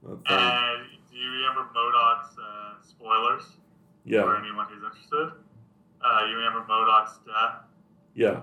and 0.04 0.86
do 1.10 1.16
you 1.16 1.30
remember 1.30 1.66
MODOK's 1.74 2.36
uh, 2.38 2.74
spoilers? 2.86 3.42
Yeah. 4.04 4.22
For 4.22 4.36
anyone 4.36 4.66
who's 4.68 4.84
interested, 4.84 5.32
uh, 6.04 6.26
you 6.28 6.36
remember 6.36 6.64
MODOK's 6.68 7.20
death? 7.26 7.62
Yeah. 8.14 8.40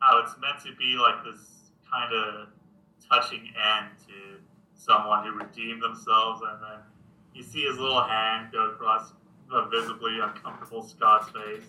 How 0.00 0.18
it's 0.18 0.34
meant 0.40 0.60
to 0.66 0.76
be 0.76 0.96
like 1.00 1.24
this 1.24 1.70
kind 1.90 2.12
of 2.12 2.48
touching 3.10 3.48
end 3.56 3.88
to 4.08 4.40
someone 4.74 5.24
who 5.24 5.32
redeemed 5.32 5.82
themselves, 5.82 6.42
and 6.46 6.62
then 6.62 6.80
you 7.34 7.42
see 7.42 7.62
his 7.62 7.78
little 7.78 8.02
hand 8.02 8.52
go 8.52 8.70
across 8.70 9.14
a 9.50 9.68
visibly 9.70 10.18
uncomfortable 10.20 10.82
Scott's 10.82 11.30
face 11.30 11.64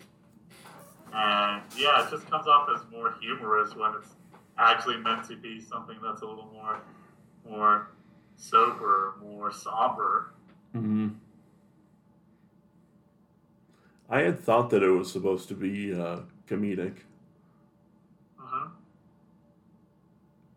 and 1.14 1.62
yeah, 1.78 2.06
it 2.06 2.12
just 2.12 2.30
comes 2.30 2.48
off 2.48 2.68
as 2.76 2.82
more 2.92 3.16
humorous 3.22 3.76
when 3.76 3.94
it's 3.96 4.16
actually 4.58 4.98
meant 4.98 5.28
to 5.28 5.36
be 5.36 5.62
something 5.62 5.98
that's 6.04 6.22
a 6.22 6.26
little 6.26 6.50
more 6.54 6.82
more 7.48 7.88
sober, 8.38 9.16
more 9.22 9.52
somber. 9.52 10.34
Mm-hmm. 10.76 11.10
I 14.10 14.20
had 14.20 14.40
thought 14.40 14.70
that 14.72 14.84
it 14.84 14.90
was 14.90 15.12
supposed 15.12 15.48
to 15.50 15.56
be 15.56 15.94
uh, 15.94 16.20
comedic. 16.48 16.98
Uh-huh. 18.40 18.68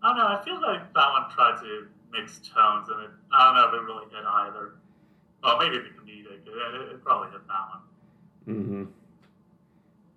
I 0.03 0.09
don't 0.09 0.19
know. 0.19 0.27
I 0.27 0.45
feel 0.45 0.61
like 0.61 0.93
that 0.95 1.11
one 1.11 1.31
tried 1.35 1.61
to 1.63 1.87
mix 2.13 2.41
tones, 2.55 2.89
and 2.89 3.05
it, 3.05 3.11
I 3.33 3.45
don't 3.45 3.55
know 3.57 3.69
if 3.69 3.75
it 3.75 3.85
really 3.85 4.05
hit 4.11 4.25
either. 4.25 4.75
Well, 5.43 5.59
maybe 5.59 5.79
the 5.79 5.85
comedic. 5.85 6.47
It, 6.47 6.93
it 6.93 7.05
probably 7.05 7.31
hit 7.31 7.47
that 7.47 7.69
one. 7.71 8.57
Mm-hmm. 8.57 8.85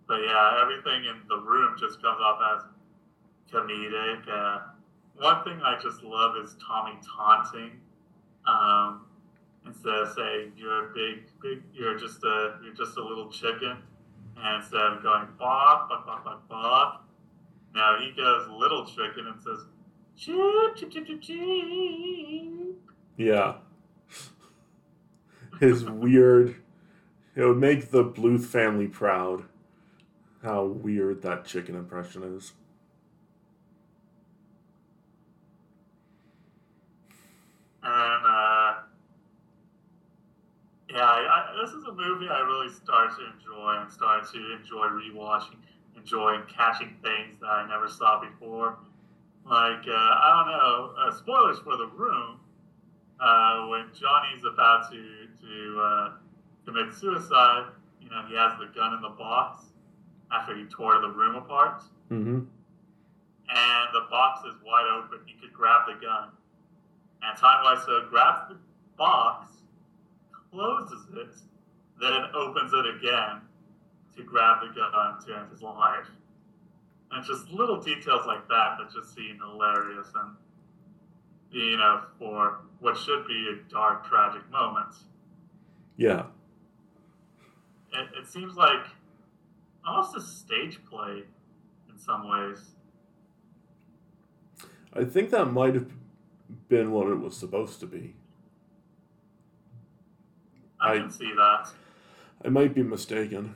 But 0.10 0.22
yeah, 0.26 0.60
everything 0.64 1.06
in 1.06 1.22
the 1.30 1.38
room 1.38 1.76
just 1.80 2.02
comes 2.02 2.20
off 2.20 2.40
as 2.58 2.64
comedic. 3.54 4.28
Uh, 4.28 4.62
one 5.16 5.44
thing 5.44 5.62
I 5.64 5.80
just 5.80 6.02
love 6.02 6.36
is 6.44 6.56
Tommy 6.66 6.98
taunting. 7.16 7.80
Um, 8.48 9.06
instead 9.68 9.94
of 9.94 10.14
saying 10.16 10.54
you're 10.58 10.90
a 10.90 10.94
big, 10.96 11.26
big, 11.44 11.62
you're 11.72 11.96
just 11.96 12.24
a, 12.24 12.56
you're 12.64 12.74
just 12.74 12.98
a 12.98 13.04
little 13.04 13.30
chicken, 13.30 13.78
and 14.36 14.64
instead 14.64 14.82
of 14.82 15.04
going 15.04 15.28
bawk, 15.38 15.90
bawk, 15.90 16.08
bawk, 16.08 16.24
bawk, 16.26 16.50
bawk, 16.50 17.04
now 17.76 17.98
he 18.00 18.12
goes 18.20 18.50
little 18.50 18.88
chicken 18.88 19.28
and 19.28 19.40
says 19.40 19.60
cheep, 20.18 20.76
cheep, 20.76 20.92
cheep, 20.92 21.06
cheep, 21.06 21.22
cheep. 21.22 22.82
Yeah. 23.16 23.58
His 25.60 25.86
weird. 25.86 26.56
It 27.36 27.44
would 27.46 27.58
make 27.58 27.92
the 27.92 28.04
Bluth 28.04 28.46
family 28.46 28.88
proud. 28.88 29.44
How 30.44 30.64
weird 30.64 31.22
that 31.24 31.46
chicken 31.46 31.76
impression 31.76 32.24
is. 32.24 32.54
And 37.84 38.26
uh, 38.26 38.76
yeah, 40.90 41.04
I, 41.04 41.20
I, 41.28 41.62
this 41.62 41.72
is 41.72 41.84
a 41.86 41.92
movie 41.92 42.28
I 42.30 42.40
really 42.40 42.74
started 42.74 43.16
to 43.18 43.26
enjoy 43.34 43.82
and 43.82 43.92
started 43.92 44.32
to 44.32 44.56
enjoy 44.56 44.88
rewatching, 44.88 45.58
enjoying 45.98 46.44
catching 46.48 46.96
things 47.04 47.40
that 47.42 47.48
I 47.48 47.68
never 47.68 47.90
saw 47.90 48.22
before. 48.22 48.78
Like 49.46 49.84
uh, 49.88 49.92
I 49.92 50.44
don't 50.46 50.58
know, 50.58 50.94
uh, 51.00 51.18
spoilers 51.18 51.60
for 51.60 51.76
the 51.76 51.88
room. 51.88 52.40
Uh, 53.20 53.68
when 53.68 53.88
Johnny's 53.94 54.46
about 54.46 54.90
to 54.92 55.28
to 55.42 55.82
uh, 55.82 56.12
commit 56.66 56.94
suicide, 56.94 57.66
you 58.02 58.10
know, 58.10 58.24
he 58.30 58.36
has 58.36 58.58
the 58.58 58.68
gun 58.74 58.94
in 58.94 59.02
the 59.02 59.10
box 59.10 59.66
after 60.32 60.56
he 60.56 60.66
tore 60.66 61.00
the 61.02 61.10
room 61.10 61.36
apart, 61.36 61.82
Mm-hmm. 62.12 62.40
and 63.50 63.88
the 63.94 64.06
box 64.10 64.42
is 64.48 64.56
wide 64.66 64.88
open. 64.98 65.20
He 65.26 65.34
could 65.40 65.54
grab 65.54 65.88
the 65.88 65.94
gun, 66.06 66.30
and 67.24 67.38
Tommy 67.38 67.68
Wiseau 67.68 68.10
grabs 68.10 68.50
the 68.50 68.58
box, 68.98 69.48
closes 70.52 71.06
it, 71.16 71.36
then 72.02 72.24
opens 72.34 72.72
it 72.74 72.86
again 72.98 73.42
to 74.16 74.24
grab 74.24 74.62
the 74.62 74.74
gun 74.74 75.20
to 75.28 75.36
end 75.40 75.52
his 75.52 75.62
life. 75.62 76.08
And 77.12 77.24
just 77.26 77.50
little 77.50 77.80
details 77.82 78.26
like 78.28 78.48
that 78.50 78.78
that 78.80 78.92
just 78.94 79.16
seem 79.16 79.38
hilarious 79.40 80.08
and 80.16 80.36
you 81.52 81.78
know 81.78 82.02
for 82.20 82.60
what 82.80 82.96
should 82.98 83.26
be 83.28 83.50
a 83.50 83.72
dark, 83.72 84.08
tragic 84.08 84.48
moment. 84.52 84.96
Yeah. 85.98 86.26
It, 87.94 88.08
it 88.22 88.28
seems 88.28 88.56
like 88.56 88.86
almost 89.86 90.16
a 90.16 90.22
stage 90.22 90.80
play 90.86 91.24
in 91.90 91.98
some 91.98 92.28
ways. 92.30 92.72
I 94.94 95.04
think 95.04 95.30
that 95.32 95.46
might 95.46 95.76
have 95.76 95.92
been 96.68 96.92
what 96.92 97.08
it 97.08 97.16
was 97.16 97.36
supposed 97.38 97.80
to 97.82 97.86
be. 97.86 98.16
I, 100.82 100.94
I- 100.94 100.98
can 100.98 101.10
see 101.12 101.32
that. 101.34 101.72
I 102.44 102.50
might 102.50 102.74
be 102.74 102.84
mistaken. 102.84 103.56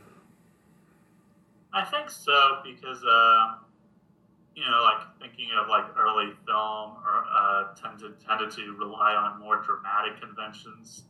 I 1.72 1.84
think 1.86 2.10
so 2.10 2.60
because, 2.64 3.04
uh, 3.04 3.56
you 4.56 4.64
know, 4.70 4.84
like 4.84 5.08
thinking 5.20 5.50
of 5.60 5.68
like 5.70 5.86
early 5.98 6.32
film 6.46 6.98
or 7.04 7.26
uh, 7.32 7.74
tended 7.76 8.20
tended 8.20 8.52
to 8.52 8.74
rely 8.78 9.16
on 9.16 9.40
more 9.40 9.62
dramatic 9.64 10.20
conventions, 10.22 11.06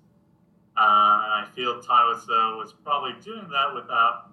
um, 0.77 0.85
and 0.85 1.33
I 1.33 1.47
feel 1.53 1.81
Tommy 1.81 2.15
Wiseau 2.15 2.57
was 2.57 2.71
probably 2.71 3.19
doing 3.21 3.49
that 3.49 3.73
without 3.75 4.31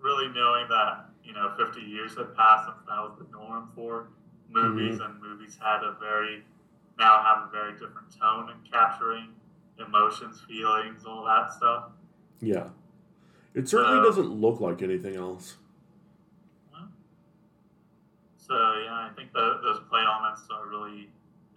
really 0.00 0.28
knowing 0.28 0.68
that 0.68 1.06
you 1.24 1.32
know 1.32 1.52
50 1.56 1.80
years 1.80 2.16
had 2.16 2.34
passed 2.36 2.66
since 2.66 2.78
that 2.88 2.98
was 3.00 3.12
the 3.18 3.26
norm 3.36 3.70
for 3.74 4.08
movies, 4.48 4.98
and 5.00 5.20
movies 5.22 5.58
had 5.62 5.82
a 5.84 5.96
very 6.00 6.44
now 6.98 7.22
have 7.22 7.48
a 7.48 7.50
very 7.50 7.72
different 7.72 8.08
tone 8.20 8.50
in 8.50 8.70
capturing 8.70 9.28
emotions, 9.78 10.42
feelings, 10.46 11.04
all 11.06 11.24
that 11.24 11.52
stuff. 11.52 11.84
Yeah. 12.40 12.68
It 13.54 13.68
certainly 13.68 13.98
Uh, 13.98 14.02
doesn't 14.02 14.30
look 14.30 14.60
like 14.60 14.82
anything 14.82 15.16
else. 15.16 15.56
So 18.36 18.54
yeah, 18.84 19.08
I 19.08 19.10
think 19.14 19.32
the, 19.32 19.60
those 19.62 19.80
play 19.88 20.02
elements 20.02 20.42
are 20.50 20.66
really 20.66 21.08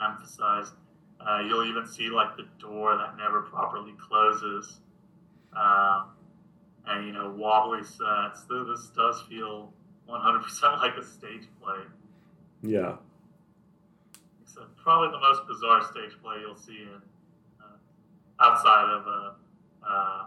emphasized. 0.01 0.73
Uh, 1.19 1.39
you'll 1.39 1.65
even 1.65 1.87
see 1.87 2.09
like 2.09 2.37
the 2.37 2.45
door 2.59 2.97
that 2.97 3.17
never 3.17 3.41
properly 3.41 3.93
closes, 3.99 4.79
um, 5.53 6.09
and 6.87 7.05
you 7.07 7.13
know 7.13 7.29
wobbly 7.29 7.83
sets. 7.83 8.43
This 8.43 8.89
does 8.95 9.21
feel 9.29 9.71
100% 10.09 10.77
like 10.79 10.97
a 10.97 11.03
stage 11.03 11.47
play. 11.61 11.79
Yeah. 12.61 12.95
Except 14.41 14.75
probably 14.77 15.11
the 15.11 15.19
most 15.19 15.45
bizarre 15.47 15.83
stage 15.83 16.17
play 16.21 16.37
you'll 16.41 16.55
see 16.55 16.81
in 16.81 17.01
uh, 17.61 17.77
outside 18.39 18.89
of 18.89 19.07
uh, 19.07 19.31
uh, 19.87 20.25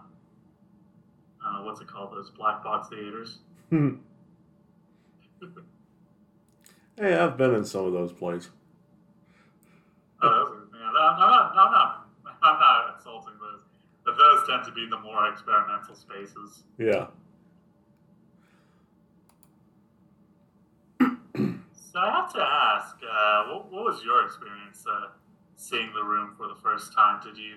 uh, 1.45 1.63
what's 1.63 1.81
it 1.81 1.87
called? 1.87 2.13
Those 2.13 2.31
black 2.31 2.65
box 2.65 2.89
theaters. 2.89 3.39
hey, 3.71 3.95
I've 7.15 7.37
been 7.37 7.55
in 7.55 7.65
some 7.65 7.87
of 7.87 7.93
those 7.93 8.13
plays. 8.13 8.51
Oh, 10.23 10.63
yeah, 10.73 10.87
I'm 10.87 10.95
not, 10.95 11.53
I'm 11.55 11.73
not, 11.73 12.07
I'm 12.43 12.59
not 12.59 12.86
but 14.17 14.23
those 14.23 14.49
tend 14.49 14.65
to 14.65 14.73
be 14.73 14.87
the 14.89 14.99
more 14.99 15.29
experimental 15.29 15.95
spaces. 15.95 16.65
Yeah. 16.79 17.07
So 21.93 22.03
I 22.03 22.11
have 22.11 22.33
to 22.35 22.43
ask, 22.43 22.97
uh, 23.11 23.45
what, 23.45 23.73
what 23.73 23.85
was 23.85 24.03
your 24.05 24.27
experience 24.27 24.85
uh, 24.87 25.07
seeing 25.57 25.95
The 25.95 26.05
Room 26.05 26.35
for 26.37 26.47
the 26.47 26.55
first 26.63 26.93
time? 26.95 27.23
Did 27.25 27.39
you 27.39 27.55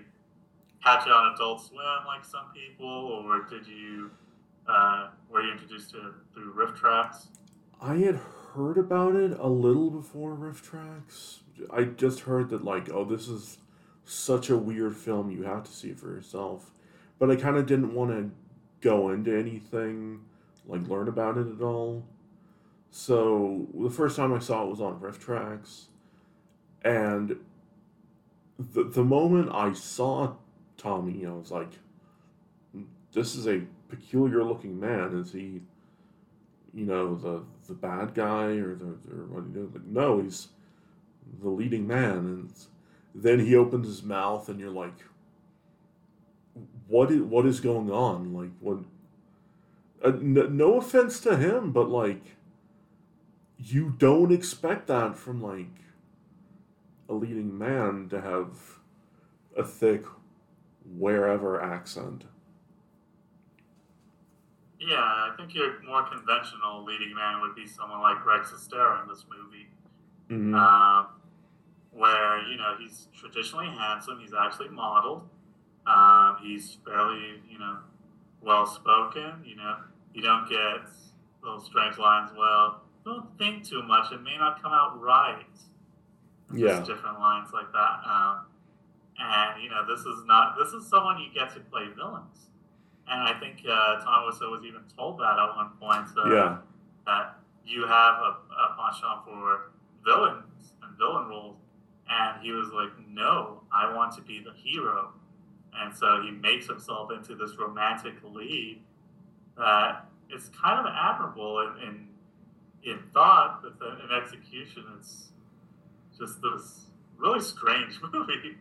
catch 0.82 1.06
it 1.06 1.12
on 1.12 1.34
Adult 1.34 1.62
Swim 1.62 1.82
like 2.08 2.24
some 2.24 2.46
people, 2.54 2.88
or 2.88 3.42
did 3.50 3.68
you 3.68 4.12
uh, 4.66 5.10
were 5.30 5.42
you 5.42 5.52
introduced 5.52 5.92
to 5.92 5.98
it 5.98 6.14
through 6.34 6.54
RiffTrax? 6.54 7.28
I 7.82 7.96
had 7.96 8.16
heard 8.54 8.78
about 8.78 9.16
it 9.16 9.38
a 9.38 9.50
little 9.50 9.90
before 9.90 10.36
RiffTrax. 10.36 11.40
I 11.70 11.84
just 11.84 12.22
heard 12.22 12.50
that, 12.52 12.64
like, 12.64 12.90
oh, 12.90 13.04
this 13.04 13.28
is 13.28 13.58
such 14.10 14.50
a 14.50 14.58
weird 14.58 14.96
film, 14.96 15.30
you 15.32 15.44
have 15.44 15.64
to 15.64 15.72
see 15.72 15.90
it 15.90 16.00
for 16.00 16.08
yourself. 16.08 16.72
But 17.18 17.30
I 17.30 17.36
kind 17.36 17.58
of 17.58 17.66
didn't 17.66 17.94
want 17.94 18.12
to 18.12 18.32
go 18.82 19.10
into 19.10 19.38
anything, 19.38 20.22
like, 20.66 20.88
learn 20.88 21.08
about 21.08 21.38
it 21.38 21.48
at 21.48 21.62
all. 21.62 22.06
So 22.92 23.68
the 23.74 23.90
first 23.90 24.16
time 24.16 24.34
I 24.34 24.40
saw 24.40 24.64
it 24.64 24.70
was 24.70 24.82
on 24.82 25.00
RiffTrax. 25.00 25.86
And 26.84 27.38
the, 28.58 28.84
the 28.84 29.04
moment 29.04 29.50
I 29.54 29.74
saw 29.74 30.34
Tommy, 30.78 31.26
I 31.26 31.32
was 31.32 31.52
like, 31.52 31.72
this 33.14 33.36
is 33.36 33.48
a 33.48 33.64
peculiar 33.90 34.44
looking 34.44 34.80
man. 34.80 35.20
Is 35.20 35.34
he 35.34 35.62
you 36.74 36.86
know 36.86 37.16
the 37.16 37.44
the 37.68 37.74
bad 37.74 38.14
guy 38.14 38.58
or 38.58 38.76
the 38.76 38.98
or 39.12 39.26
what. 39.28 39.74
Like, 39.74 39.86
no, 39.86 40.22
he's 40.22 40.50
the 41.42 41.50
leading 41.50 41.88
man, 41.88 42.18
and 42.18 42.54
then 43.14 43.40
he 43.40 43.56
opens 43.56 43.88
his 43.88 44.04
mouth, 44.04 44.50
and 44.50 44.60
you're 44.60 44.70
like, 44.70 45.06
what 46.88 47.12
is 47.12 47.22
what 47.22 47.46
is 47.46 47.60
going 47.60 47.92
on? 47.92 48.34
Like 48.34 48.52
what? 48.60 48.80
Uh, 50.04 50.18
n- 50.18 50.58
no 50.58 50.78
offense 50.78 51.20
to 51.22 51.36
him, 51.36 51.72
but 51.72 51.90
like, 51.90 52.22
you 53.58 53.94
don't 53.98 54.32
expect 54.32 54.88
that 54.88 55.18
from 55.18 55.42
like 55.42 55.68
a 57.10 57.14
leading 57.14 57.58
man 57.58 58.08
to 58.10 58.22
have 58.22 58.80
a 59.58 59.64
thick 59.64 60.06
wherever 60.98 61.62
accent. 61.62 62.26
Yeah, 64.80 64.96
I 64.96 65.34
think 65.36 65.54
your 65.54 65.82
more 65.84 66.04
conventional 66.04 66.86
leading 66.86 67.14
man 67.14 67.42
would 67.42 67.54
be 67.54 67.68
someone 67.68 68.00
like 68.00 68.24
Greg 68.24 68.44
Sestero 68.44 69.02
in 69.04 69.10
this 69.10 69.26
movie. 69.30 69.68
Mm-hmm. 70.30 70.54
um, 70.54 71.08
where 72.00 72.48
you 72.48 72.56
know 72.56 72.76
he's 72.80 73.08
traditionally 73.14 73.68
handsome. 73.68 74.20
He's 74.22 74.34
actually 74.34 74.70
modeled. 74.70 75.28
Um, 75.86 76.38
he's 76.42 76.78
fairly 76.86 77.42
you 77.50 77.60
know 77.60 77.78
well 78.42 78.66
spoken. 78.66 79.44
You 79.46 79.58
know 79.58 79.76
you 80.14 80.22
don't 80.22 80.50
get 80.50 80.88
little 81.44 81.60
strange 81.60 81.98
lines. 81.98 82.32
Well, 82.38 82.82
don't 83.04 83.38
think 83.38 83.68
too 83.68 83.84
much. 83.84 84.12
It 84.12 84.22
may 84.24 84.38
not 84.38 84.62
come 84.62 84.72
out 84.72 85.00
right. 85.02 85.44
Yeah. 86.54 86.78
Just 86.78 86.90
different 86.90 87.20
lines 87.20 87.50
like 87.54 87.72
that. 87.74 88.00
Um, 88.06 88.46
and 89.20 89.62
you 89.62 89.70
know 89.70 89.86
this 89.86 90.06
is 90.06 90.24
not 90.26 90.56
this 90.58 90.74
is 90.74 90.88
someone 90.88 91.20
you 91.20 91.28
get 91.34 91.54
to 91.54 91.60
play 91.60 91.88
villains. 91.96 92.48
And 93.12 93.24
I 93.24 93.38
think 93.40 93.66
uh, 93.68 94.00
Tom 94.04 94.32
Wiseau 94.32 94.52
was 94.52 94.64
even 94.64 94.82
told 94.96 95.20
that 95.20 95.38
at 95.38 95.56
one 95.56 95.72
point. 95.82 96.08
Uh, 96.16 96.34
yeah. 96.34 96.58
that 97.08 97.40
you 97.66 97.82
have 97.82 98.16
a, 98.22 98.38
a 98.54 98.78
penchant 98.78 99.26
for 99.26 99.72
villains 100.06 100.74
and 100.84 100.98
villain 100.98 101.28
roles. 101.28 101.58
And 102.10 102.42
he 102.42 102.52
was 102.52 102.70
like, 102.70 102.90
no, 103.08 103.62
I 103.72 103.94
want 103.94 104.16
to 104.16 104.22
be 104.22 104.44
the 104.44 104.54
hero. 104.54 105.14
And 105.76 105.96
so 105.96 106.22
he 106.24 106.32
makes 106.32 106.68
himself 106.68 107.12
into 107.12 107.36
this 107.36 107.56
romantic 107.58 108.16
lead 108.24 108.82
that 109.58 110.06
is 110.34 110.50
kind 110.50 110.80
of 110.80 110.92
admirable 110.94 111.60
in, 111.82 111.88
in, 111.88 112.92
in 112.92 113.00
thought, 113.14 113.62
but 113.62 113.80
then 113.80 113.98
in 114.04 114.16
execution, 114.16 114.86
it's 114.98 115.30
just 116.18 116.42
this 116.42 116.86
really 117.18 117.42
strange 117.42 118.00
movie. 118.14 118.58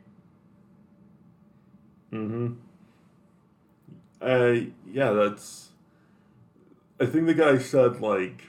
Mm-hmm. 2.12 2.52
Uh, 4.20 4.70
yeah, 4.90 5.12
that's. 5.12 5.70
I 7.00 7.06
think 7.06 7.26
the 7.26 7.34
guy 7.34 7.58
said 7.58 8.00
like, 8.00 8.42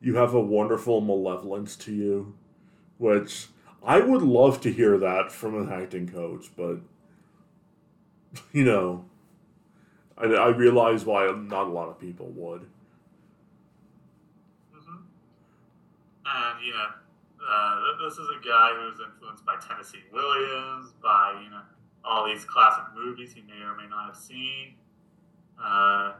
you 0.00 0.16
have 0.16 0.34
a 0.34 0.40
wonderful 0.40 1.00
malevolence 1.00 1.74
to 1.76 1.92
you, 1.92 2.34
which 2.98 3.48
I 3.84 4.00
would 4.00 4.22
love 4.22 4.60
to 4.62 4.72
hear 4.72 4.96
that 4.98 5.30
from 5.30 5.54
an 5.56 5.70
acting 5.72 6.08
coach, 6.08 6.50
but 6.56 6.80
you 8.52 8.64
know, 8.64 9.04
I, 10.16 10.24
I 10.26 10.48
realize 10.48 11.04
why 11.04 11.26
not 11.32 11.66
a 11.66 11.70
lot 11.70 11.88
of 11.88 11.98
people 11.98 12.26
would. 12.30 12.66
hmm 14.72 15.02
And 16.26 16.64
you 16.64 16.72
know, 16.72 16.88
uh, 17.48 18.04
this 18.04 18.14
is 18.14 18.28
a 18.38 18.46
guy 18.46 18.72
who's 18.76 19.00
influenced 19.00 19.44
by 19.44 19.56
Tennessee 19.56 20.02
Williams, 20.12 20.92
by 21.02 21.40
you 21.42 21.50
know 21.50 21.62
all 22.04 22.26
these 22.26 22.44
classic 22.44 22.84
movies 22.94 23.32
he 23.34 23.42
may 23.42 23.62
or 23.62 23.76
may 23.76 23.88
not 23.88 24.06
have 24.06 24.16
seen. 24.16 24.74
Uh, 25.62 26.14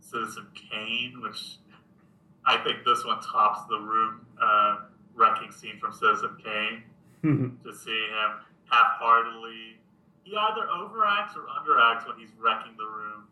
Citizen 0.00 0.46
Kane, 0.54 1.20
which 1.22 1.58
I 2.46 2.58
think 2.58 2.84
this 2.84 3.04
one 3.04 3.20
tops 3.20 3.66
the 3.68 3.78
room 3.78 4.26
uh, 4.40 4.78
wrecking 5.16 5.50
scene 5.50 5.78
from 5.80 5.92
Citizen 5.92 6.36
Kane. 6.42 6.82
to 7.64 7.74
see 7.74 7.90
him 7.90 8.38
half-heartedly, 8.70 9.78
he 10.22 10.36
either 10.36 10.66
overacts 10.66 11.36
or 11.36 11.46
underacts 11.58 12.06
when 12.06 12.18
he's 12.18 12.30
wrecking 12.38 12.76
the 12.76 12.84
room, 12.84 13.24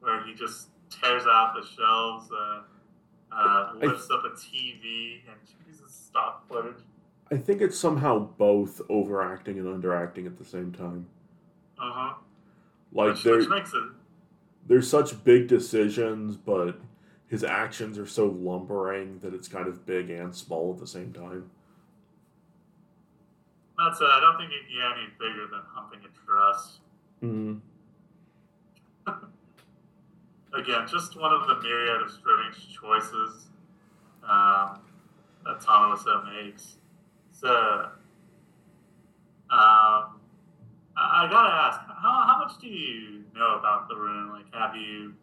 where 0.00 0.24
he 0.24 0.34
just 0.34 0.68
tears 0.90 1.22
out 1.30 1.54
the 1.54 1.66
shelves, 1.66 2.30
uh, 2.32 2.62
uh, 3.30 3.72
lifts 3.76 4.08
up 4.10 4.24
a 4.24 4.30
TV, 4.30 5.20
and 5.28 5.36
uses 5.68 5.92
stock 5.92 6.48
footage. 6.48 6.82
I 7.30 7.36
think 7.36 7.60
it's 7.60 7.78
somehow 7.78 8.18
both 8.18 8.80
overacting 8.88 9.58
and 9.58 9.66
underacting 9.66 10.26
at 10.26 10.38
the 10.38 10.44
same 10.44 10.72
time. 10.72 11.06
Uh 11.78 11.92
huh. 11.92 12.14
Like 12.92 13.14
Which, 13.14 13.24
which 13.24 13.48
makes 13.48 13.72
it 13.74 13.82
there's 14.68 14.88
such 14.88 15.24
big 15.24 15.48
decisions, 15.48 16.36
but 16.36 16.78
his 17.28 17.44
actions 17.44 17.98
are 17.98 18.06
so 18.06 18.26
lumbering 18.26 19.18
that 19.20 19.34
it's 19.34 19.48
kind 19.48 19.68
of 19.68 19.84
big 19.84 20.10
and 20.10 20.34
small 20.34 20.72
at 20.72 20.80
the 20.80 20.86
same 20.86 21.12
time. 21.12 21.50
That's. 23.76 24.00
Uh, 24.00 24.06
I 24.06 24.20
don't 24.20 24.38
think 24.38 24.50
it 24.50 24.66
can 24.66 24.76
get 24.76 24.98
any 24.98 25.08
bigger 25.18 25.46
than 25.46 25.60
humping 25.68 26.00
a 26.00 26.08
truss. 26.26 26.78
Mm. 27.22 27.60
Again, 30.54 30.88
just 30.88 31.20
one 31.20 31.32
of 31.32 31.46
the 31.46 31.60
myriad 31.60 32.02
of 32.02 32.10
strange 32.10 32.74
choices 32.74 33.48
um, 34.24 34.80
that 35.44 35.60
Tom 35.60 35.94
Wiseau 35.94 36.24
makes. 36.42 36.78
So, 37.30 37.50
um, 39.50 40.18
I, 40.96 41.24
I 41.24 41.28
gotta 41.30 41.54
ask, 41.54 41.80
how, 41.80 42.24
how 42.26 42.38
much 42.42 42.58
do 42.60 42.66
you 42.66 43.22
know 43.34 43.58
about 43.58 43.88
the 43.88 43.94
room? 43.94 44.30
Like, 44.30 44.52
have 44.54 44.74
you 44.74 45.14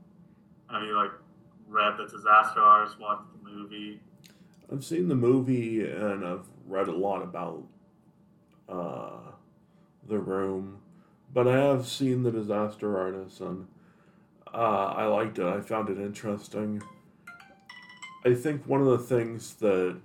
have 0.71 0.83
you 0.83 0.95
like 0.95 1.11
read 1.67 1.97
the 1.97 2.05
disaster 2.05 2.59
artist, 2.59 2.99
watched 2.99 3.23
the 3.43 3.49
movie? 3.49 3.99
I've 4.71 4.83
seen 4.83 5.07
the 5.07 5.15
movie 5.15 5.85
and 5.85 6.25
I've 6.25 6.47
read 6.65 6.87
a 6.87 6.95
lot 6.95 7.21
about 7.21 7.63
uh, 8.67 9.31
the 10.07 10.19
room, 10.19 10.79
but 11.33 11.47
I 11.47 11.57
have 11.57 11.87
seen 11.87 12.23
the 12.23 12.31
disaster 12.31 12.97
artist 12.97 13.41
and 13.41 13.67
uh, 14.53 14.93
I 14.95 15.05
liked 15.05 15.37
it. 15.39 15.45
I 15.45 15.61
found 15.61 15.89
it 15.89 15.97
interesting. 15.97 16.81
I 18.23 18.33
think 18.33 18.65
one 18.65 18.81
of 18.81 18.87
the 18.87 18.97
things 18.97 19.55
that 19.55 19.99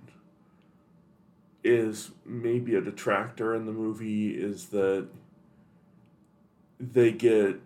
is 1.63 2.11
maybe 2.25 2.75
a 2.75 2.81
detractor 2.81 3.55
in 3.55 3.65
the 3.65 3.71
movie 3.71 4.31
is 4.31 4.67
that 4.67 5.07
they 6.79 7.11
get 7.11 7.59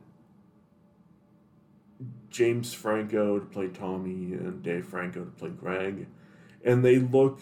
James 2.36 2.74
Franco 2.74 3.40
to 3.40 3.46
play 3.46 3.70
Tommy 3.70 4.34
and 4.34 4.62
Dave 4.62 4.86
Franco 4.86 5.24
to 5.24 5.32
play 5.32 5.52
Greg, 5.52 6.06
and 6.66 6.84
they 6.84 6.98
look 7.00 7.40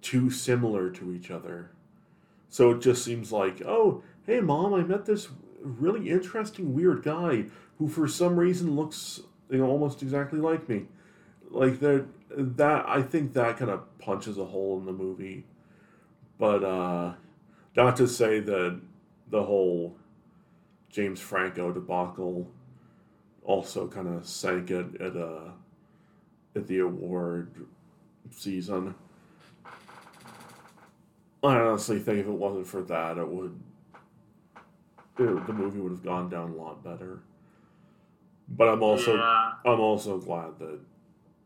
too 0.00 0.30
similar 0.30 0.88
to 0.88 1.12
each 1.12 1.30
other. 1.30 1.70
So 2.48 2.70
it 2.70 2.80
just 2.80 3.04
seems 3.04 3.30
like, 3.30 3.60
oh, 3.60 4.02
hey, 4.26 4.40
mom, 4.40 4.72
I 4.72 4.80
met 4.84 5.04
this 5.04 5.28
really 5.60 6.08
interesting, 6.08 6.72
weird 6.72 7.02
guy 7.02 7.44
who, 7.78 7.86
for 7.86 8.08
some 8.08 8.40
reason, 8.40 8.74
looks 8.74 9.20
you 9.50 9.58
know 9.58 9.66
almost 9.66 10.02
exactly 10.02 10.38
like 10.38 10.66
me. 10.66 10.86
Like 11.50 11.80
that, 11.80 12.06
that 12.30 12.88
I 12.88 13.02
think 13.02 13.34
that 13.34 13.58
kind 13.58 13.70
of 13.70 13.98
punches 13.98 14.38
a 14.38 14.46
hole 14.46 14.78
in 14.78 14.86
the 14.86 14.92
movie. 14.92 15.44
But 16.38 16.64
uh, 16.64 17.12
not 17.76 17.98
to 17.98 18.08
say 18.08 18.40
that 18.40 18.80
the 19.28 19.42
whole 19.42 19.94
James 20.88 21.20
Franco 21.20 21.70
debacle 21.70 22.50
also 23.44 23.86
kind 23.86 24.08
of 24.08 24.26
sank 24.26 24.70
it 24.70 25.00
at 25.00 25.16
uh, 25.16 25.50
at 26.56 26.66
the 26.66 26.78
award 26.80 27.66
season. 28.30 28.94
I 31.42 31.56
honestly 31.56 31.98
think 31.98 32.20
if 32.20 32.26
it 32.26 32.30
wasn't 32.30 32.66
for 32.66 32.82
that, 32.82 33.18
it 33.18 33.28
would 33.28 33.60
it, 35.18 35.46
the 35.46 35.52
movie 35.52 35.78
would 35.80 35.92
have 35.92 36.02
gone 36.02 36.28
down 36.28 36.50
a 36.50 36.54
lot 36.54 36.82
better. 36.82 37.20
But 38.48 38.68
I'm 38.68 38.82
also 38.82 39.16
yeah. 39.16 39.52
I'm 39.64 39.80
also 39.80 40.18
glad 40.18 40.58
that 40.58 40.78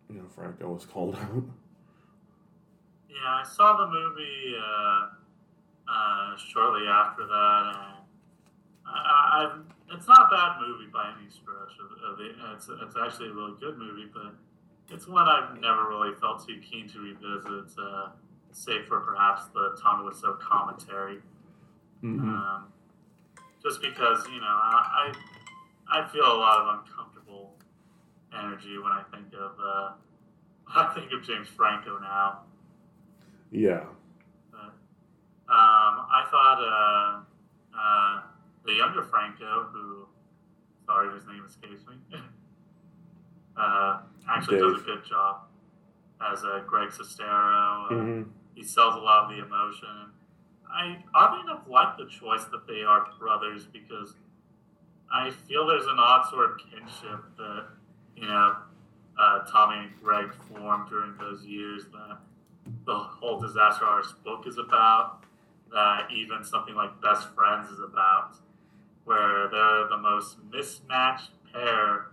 you 0.08 0.16
know 0.16 0.24
Franco 0.34 0.72
was 0.72 0.84
called 0.84 1.16
out. 1.20 1.44
Yeah, 3.08 3.16
I 3.24 3.42
saw 3.44 3.76
the 3.76 3.87
movie 3.88 4.54
uh, 4.56 5.08
uh, 5.90 6.37
shortly 6.37 6.87
after 6.87 7.26
that, 7.26 7.74
and 7.74 8.06
I, 8.87 9.44
I've, 9.44 9.77
it's 9.90 10.07
not 10.07 10.33
a 10.33 10.35
bad 10.35 10.61
movie 10.61 10.90
by 10.92 11.12
any 11.18 11.29
stretch. 11.31 11.77
Of, 11.81 12.12
of 12.12 12.18
the, 12.18 12.35
it's, 12.55 12.68
it's 12.68 12.96
actually 12.96 13.29
a 13.29 13.33
really 13.33 13.55
good 13.61 13.79
movie, 13.79 14.11
but 14.12 14.35
it's 14.90 15.07
one 15.07 15.29
I've 15.29 15.61
never 15.61 15.88
really 15.88 16.14
felt 16.20 16.46
too 16.46 16.61
keen 16.61 16.88
to 16.90 16.98
revisit, 17.01 17.79
uh, 17.79 18.09
save 18.53 18.87
for 18.87 19.01
perhaps 19.01 19.46
the 19.55 19.79
Tommy 19.81 20.11
Wiseau 20.11 20.38
commentary. 20.40 21.18
Mm-hmm. 22.03 22.29
Um, 22.29 22.64
just 23.62 23.83
because, 23.83 24.24
you 24.29 24.40
know, 24.40 24.46
I, 24.46 25.12
I 25.90 26.01
I 26.01 26.09
feel 26.09 26.24
a 26.24 26.38
lot 26.38 26.61
of 26.61 26.79
uncomfortable 26.79 27.55
energy 28.38 28.79
when 28.79 28.92
I 28.92 29.03
think 29.11 29.33
of 29.35 29.53
uh, 29.62 29.92
I 30.77 30.94
think 30.94 31.12
of 31.12 31.22
James 31.22 31.48
Franco 31.48 31.98
now. 31.98 32.40
Yeah. 33.51 33.85
Um, 35.51 36.05
I 36.12 36.29
thought 36.31 36.61
uh, 36.61 37.24
the 38.68 38.74
younger 38.74 39.02
Franco, 39.02 39.66
who, 39.72 40.07
sorry, 40.87 41.12
his 41.14 41.26
name 41.26 41.42
escapes 41.46 41.83
me, 41.88 42.18
uh, 43.57 44.00
actually 44.28 44.59
does 44.59 44.81
a 44.81 44.85
good 44.85 45.04
job 45.09 45.40
as 46.20 46.44
uh, 46.44 46.62
Greg 46.66 46.90
Sestero. 46.90 47.90
Uh, 47.90 47.94
hmm 47.94 48.22
He 48.54 48.62
sells 48.64 48.94
a 48.94 48.98
lot 48.98 49.24
of 49.24 49.37
the 49.37 49.44
emotion. 49.44 50.12
I 50.70 51.02
oddly 51.14 51.40
enough 51.40 51.62
like 51.68 51.96
the 51.96 52.07
choice 52.07 52.44
that 52.52 52.66
they 52.66 52.83
are 52.83 53.07
brothers 53.18 53.66
because 53.66 54.14
I 55.11 55.31
feel 55.31 55.66
there's 55.66 55.87
an 55.87 55.98
odd 55.98 56.28
sort 56.28 56.50
of 56.50 56.59
kinship 56.59 57.20
that 57.38 57.64
you 58.16 58.26
know 58.26 58.57
uh, 59.18 59.38
Tommy 59.50 59.78
and 59.78 59.90
Greg 60.02 60.35
formed 60.52 60.90
during 60.90 61.16
those 61.16 61.44
years 61.44 61.85
that 61.92 62.18
the 62.85 62.94
whole 62.94 63.40
disaster 63.40 63.85
artist 63.87 64.22
book 64.24 64.46
is 64.46 64.59
about. 64.59 65.22
That 65.72 66.09
even 66.12 66.44
something 66.44 66.74
like 66.74 67.00
Best 67.02 67.28
Friends 67.35 67.70
is 67.70 67.78
about, 67.81 68.37
where 69.09 69.49
they're 69.51 69.88
the 69.88 69.97
most 69.99 70.37
mismatched 70.53 71.31
pair 71.53 72.09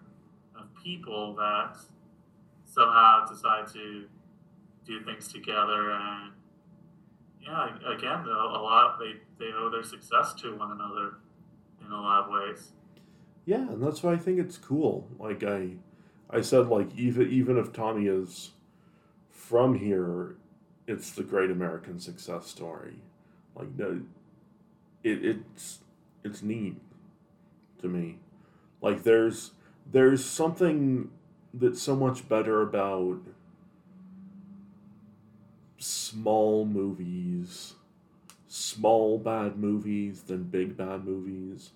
of 0.57 0.67
people 0.83 1.35
that 1.35 1.77
somehow 2.65 3.25
decide 3.27 3.67
to 3.73 4.05
do 4.85 5.03
things 5.03 5.27
together 5.31 5.91
and 5.91 6.31
yeah 7.41 7.69
again 7.93 8.19
a 8.27 8.61
lot 8.61 8.99
they, 8.99 9.13
they 9.39 9.51
owe 9.53 9.69
their 9.69 9.83
success 9.83 10.33
to 10.33 10.55
one 10.57 10.71
another 10.71 11.15
in 11.85 11.91
a 11.91 12.01
lot 12.01 12.25
of 12.25 12.31
ways 12.31 12.71
Yeah, 13.45 13.61
and 13.69 13.83
that's 13.83 14.03
why 14.03 14.13
I 14.13 14.17
think 14.17 14.39
it's 14.39 14.57
cool. 14.57 15.07
Like 15.19 15.43
I, 15.43 15.71
I 16.29 16.41
said, 16.41 16.67
like 16.67 16.89
even 16.97 17.29
even 17.31 17.57
if 17.57 17.73
Tommy 17.73 18.07
is 18.07 18.51
from 19.31 19.75
here, 19.75 20.37
it's 20.87 21.11
the 21.11 21.23
great 21.23 21.51
American 21.51 21.99
success 21.99 22.47
story. 22.47 22.95
Like 23.55 23.69
no, 23.77 24.01
it 25.03 25.25
it's 25.25 25.79
it's 26.23 26.41
neat 26.41 26.77
to 27.81 27.87
me. 27.87 28.17
Like 28.81 29.03
there's 29.03 29.51
there's 29.91 30.23
something 30.23 31.09
that's 31.53 31.81
so 31.81 31.95
much 31.95 32.27
better 32.27 32.61
about 32.61 33.19
small 35.77 36.65
movies, 36.65 37.75
small 38.47 39.17
bad 39.17 39.57
movies 39.57 40.23
than 40.23 40.43
big 40.43 40.75
bad 40.75 41.05
movies 41.05 41.71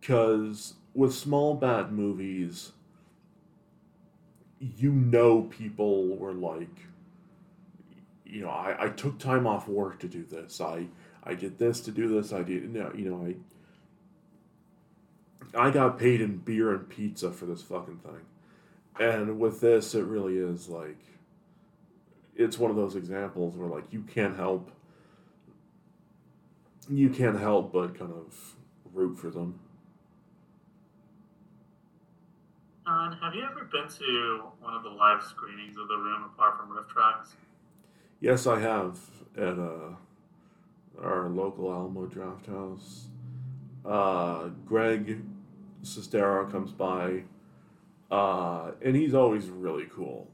because 0.00 0.74
with 0.94 1.14
small 1.14 1.54
bad 1.54 1.92
movies 1.92 2.72
you 4.58 4.92
know 4.92 5.42
people 5.42 6.08
were 6.16 6.32
like 6.32 6.90
you 8.30 8.42
know, 8.42 8.50
I, 8.50 8.84
I 8.84 8.88
took 8.90 9.18
time 9.18 9.46
off 9.46 9.68
work 9.68 9.98
to 10.00 10.08
do 10.08 10.24
this. 10.24 10.60
I 10.60 10.86
I 11.24 11.34
did 11.34 11.58
this 11.58 11.80
to 11.82 11.90
do 11.90 12.08
this. 12.08 12.32
I 12.32 12.42
did 12.42 12.72
no, 12.72 12.92
you 12.94 13.10
know, 13.10 13.26
I 13.26 13.34
I 15.54 15.70
got 15.70 15.98
paid 15.98 16.20
in 16.20 16.38
beer 16.38 16.72
and 16.72 16.88
pizza 16.88 17.32
for 17.32 17.46
this 17.46 17.62
fucking 17.62 17.98
thing. 17.98 18.20
And 18.98 19.38
with 19.38 19.60
this, 19.60 19.94
it 19.94 20.04
really 20.04 20.36
is 20.36 20.68
like 20.68 20.98
it's 22.36 22.58
one 22.58 22.70
of 22.70 22.76
those 22.76 22.96
examples 22.96 23.56
where 23.56 23.68
like 23.68 23.84
you 23.90 24.02
can't 24.02 24.36
help 24.36 24.70
you 26.88 27.08
can't 27.10 27.38
help 27.38 27.72
but 27.72 27.98
kind 27.98 28.12
of 28.12 28.56
root 28.92 29.16
for 29.16 29.30
them. 29.30 29.58
And 32.86 33.14
have 33.22 33.34
you 33.34 33.44
ever 33.44 33.64
been 33.64 33.88
to 33.88 34.42
one 34.60 34.74
of 34.74 34.82
the 34.82 34.88
live 34.88 35.22
screenings 35.22 35.76
of 35.78 35.86
The 35.86 35.96
Room 35.96 36.24
apart 36.24 36.58
from 36.58 36.70
RiffTrax? 36.70 37.34
Yes, 38.20 38.46
I 38.48 38.58
have 38.58 38.98
at 39.36 39.58
uh, 39.58 39.94
our 41.00 41.28
local 41.28 41.72
Alamo 41.72 42.06
Drafthouse. 42.06 43.04
Uh, 43.84 44.48
Greg 44.66 45.22
Sestero 45.82 46.50
comes 46.50 46.72
by, 46.72 47.24
uh, 48.10 48.72
and 48.82 48.96
he's 48.96 49.14
always 49.14 49.48
really 49.48 49.86
cool. 49.94 50.28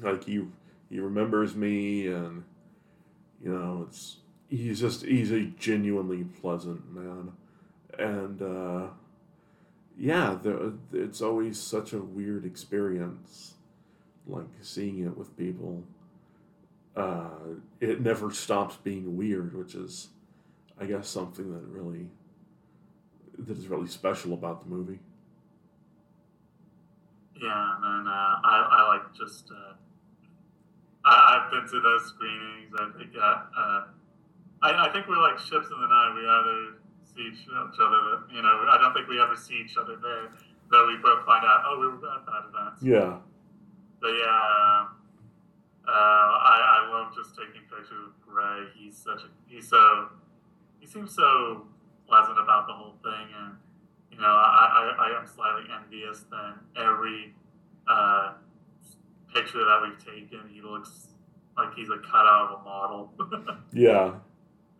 Like 0.00 0.24
he 0.24 0.44
he 0.90 1.00
remembers 1.00 1.54
me, 1.54 2.06
and 2.06 2.44
you 3.42 3.52
know 3.52 3.86
it's 3.88 4.18
he's 4.48 4.80
just 4.80 5.04
he's 5.04 5.30
a 5.30 5.42
genuinely 5.42 6.24
pleasant 6.24 6.92
man, 6.94 7.32
and 7.98 8.42
uh, 8.42 8.88
yeah, 9.96 10.38
it's 10.92 11.20
always 11.20 11.60
such 11.60 11.92
a 11.92 11.98
weird 11.98 12.44
experience, 12.44 13.54
like 14.26 14.46
seeing 14.62 15.04
it 15.04 15.16
with 15.16 15.36
people 15.36 15.84
uh, 16.96 17.28
it 17.80 18.00
never 18.00 18.30
stops 18.30 18.76
being 18.76 19.16
weird, 19.16 19.56
which 19.56 19.74
is, 19.74 20.08
I 20.80 20.86
guess, 20.86 21.08
something 21.08 21.52
that 21.52 21.66
really 21.66 22.08
that 23.38 23.58
is 23.58 23.68
really 23.68 23.88
special 23.88 24.34
about 24.34 24.62
the 24.62 24.70
movie. 24.70 24.98
Yeah, 27.40 27.74
and 27.76 27.84
then 27.84 28.12
uh, 28.12 28.40
I, 28.44 28.68
I 28.70 28.88
like 28.94 29.14
just 29.14 29.50
uh, 29.50 29.74
I, 31.04 31.36
I've 31.36 31.50
been 31.50 31.68
to 31.68 31.80
those 31.80 32.06
screenings. 32.08 32.72
I 32.78 32.90
think 32.96 33.10
uh, 33.16 33.20
uh, 33.20 33.84
I, 34.62 34.88
I 34.88 34.92
think 34.92 35.08
we're 35.08 35.20
like 35.20 35.38
ships 35.38 35.66
in 35.66 35.80
the 35.80 35.86
night. 35.86 36.14
We 36.14 36.26
either 36.26 36.78
see 37.04 37.32
each 37.32 37.48
other, 37.50 38.22
you 38.32 38.42
know. 38.42 38.64
I 38.68 38.78
don't 38.80 38.94
think 38.94 39.08
we 39.08 39.20
ever 39.20 39.36
see 39.36 39.60
each 39.64 39.76
other 39.76 39.96
there. 39.96 40.30
Though 40.70 40.86
we 40.86 40.96
both 40.96 41.26
find 41.26 41.44
out, 41.44 41.64
oh, 41.66 41.78
we 41.78 41.86
were 41.86 42.08
at 42.08 42.24
that 42.26 42.48
event. 42.48 42.74
Yeah. 42.80 43.18
But 44.00 44.12
yeah. 44.12 44.80
Um, 44.80 44.96
uh, 45.86 45.90
I, 45.92 46.80
I 46.80 46.90
love 46.90 47.14
just 47.14 47.36
taking 47.36 47.60
pictures 47.68 47.90
with 47.90 48.26
Greg. 48.26 48.68
He's 48.74 48.96
such 48.96 49.20
a 49.20 49.28
he's 49.46 49.68
so 49.68 50.08
he 50.80 50.86
seems 50.86 51.14
so 51.14 51.66
pleasant 52.08 52.38
about 52.38 52.66
the 52.66 52.72
whole 52.72 52.94
thing, 53.02 53.28
and 53.42 53.56
you 54.10 54.18
know 54.18 54.26
I, 54.26 54.94
I, 54.98 55.08
I 55.08 55.20
am 55.20 55.26
slightly 55.26 55.64
envious 55.72 56.24
that 56.30 56.54
every 56.76 57.34
uh, 57.88 58.34
picture 59.32 59.64
that 59.64 59.82
we've 59.82 59.98
taken, 59.98 60.48
he 60.52 60.60
looks 60.60 61.08
like 61.56 61.74
he's 61.74 61.88
a 61.88 61.98
cutout 61.98 62.50
of 62.50 62.60
a 62.60 62.64
model. 62.64 63.12
yeah. 63.72 64.12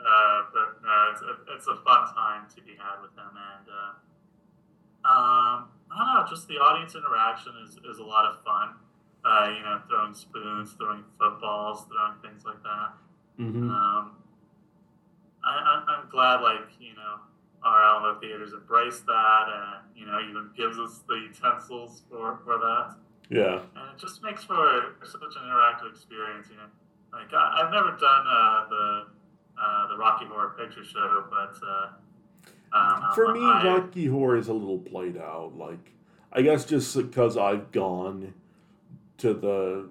Uh, 0.04 0.42
but 0.52 0.82
no, 0.82 1.10
it's 1.12 1.22
a, 1.22 1.54
it's 1.56 1.66
a 1.66 1.76
fun 1.76 2.04
time 2.14 2.44
to 2.54 2.60
be 2.62 2.72
had 2.72 3.00
with 3.00 3.12
him, 3.12 3.32
and 3.32 3.66
uh, 3.72 5.08
um, 5.08 5.68
I 5.90 5.96
don't 5.96 6.14
know, 6.14 6.26
just 6.28 6.48
the 6.48 6.54
audience 6.54 6.94
interaction 6.94 7.52
is, 7.64 7.78
is 7.88 7.98
a 7.98 8.04
lot 8.04 8.26
of 8.26 8.42
fun 8.44 8.74
uh, 9.24 9.50
you 9.56 9.62
know, 9.62 9.80
throwing 9.88 10.14
spoons, 10.14 10.72
throwing 10.78 11.04
footballs, 11.18 11.86
throwing 11.88 12.18
things 12.22 12.44
like 12.44 12.62
that. 12.62 12.92
Mm-hmm. 13.40 13.70
Um, 13.70 14.12
I, 15.44 16.00
am 16.00 16.08
glad, 16.10 16.40
like, 16.40 16.68
you 16.80 16.94
know, 16.94 17.16
our 17.62 17.82
Alamo 17.82 18.20
Theaters 18.20 18.52
embrace 18.52 19.00
that 19.00 19.44
and, 19.48 19.98
you 19.98 20.06
know, 20.06 20.18
even 20.20 20.50
gives 20.56 20.78
us 20.78 21.00
the 21.08 21.14
utensils 21.14 22.02
for, 22.10 22.38
for 22.44 22.58
that. 22.58 22.94
Yeah. 23.30 23.62
And 23.76 23.94
it 23.94 24.00
just 24.00 24.22
makes 24.22 24.44
for 24.44 24.96
such 25.04 25.20
an 25.20 25.48
interactive 25.48 25.90
experience, 25.90 26.48
you 26.50 26.56
know. 26.56 26.68
Like, 27.12 27.32
I, 27.32 27.60
have 27.62 27.70
never 27.70 27.96
done 27.96 28.26
uh, 28.26 28.68
the 28.68 29.06
uh, 29.56 29.88
the 29.88 29.96
Rocky 29.96 30.24
Horror 30.24 30.56
Picture 30.58 30.84
Show, 30.84 31.24
but 31.30 31.56
uh, 31.64 31.88
um, 32.76 33.14
for 33.14 33.32
me, 33.32 33.40
I, 33.40 33.64
Rocky 33.64 34.06
Horror 34.06 34.36
is 34.36 34.48
a 34.48 34.52
little 34.52 34.80
played 34.80 35.16
out. 35.16 35.56
Like, 35.56 35.92
I 36.32 36.42
guess 36.42 36.64
just 36.64 36.96
because 36.96 37.36
I've 37.36 37.70
gone 37.70 38.34
to 39.18 39.32
the 39.32 39.88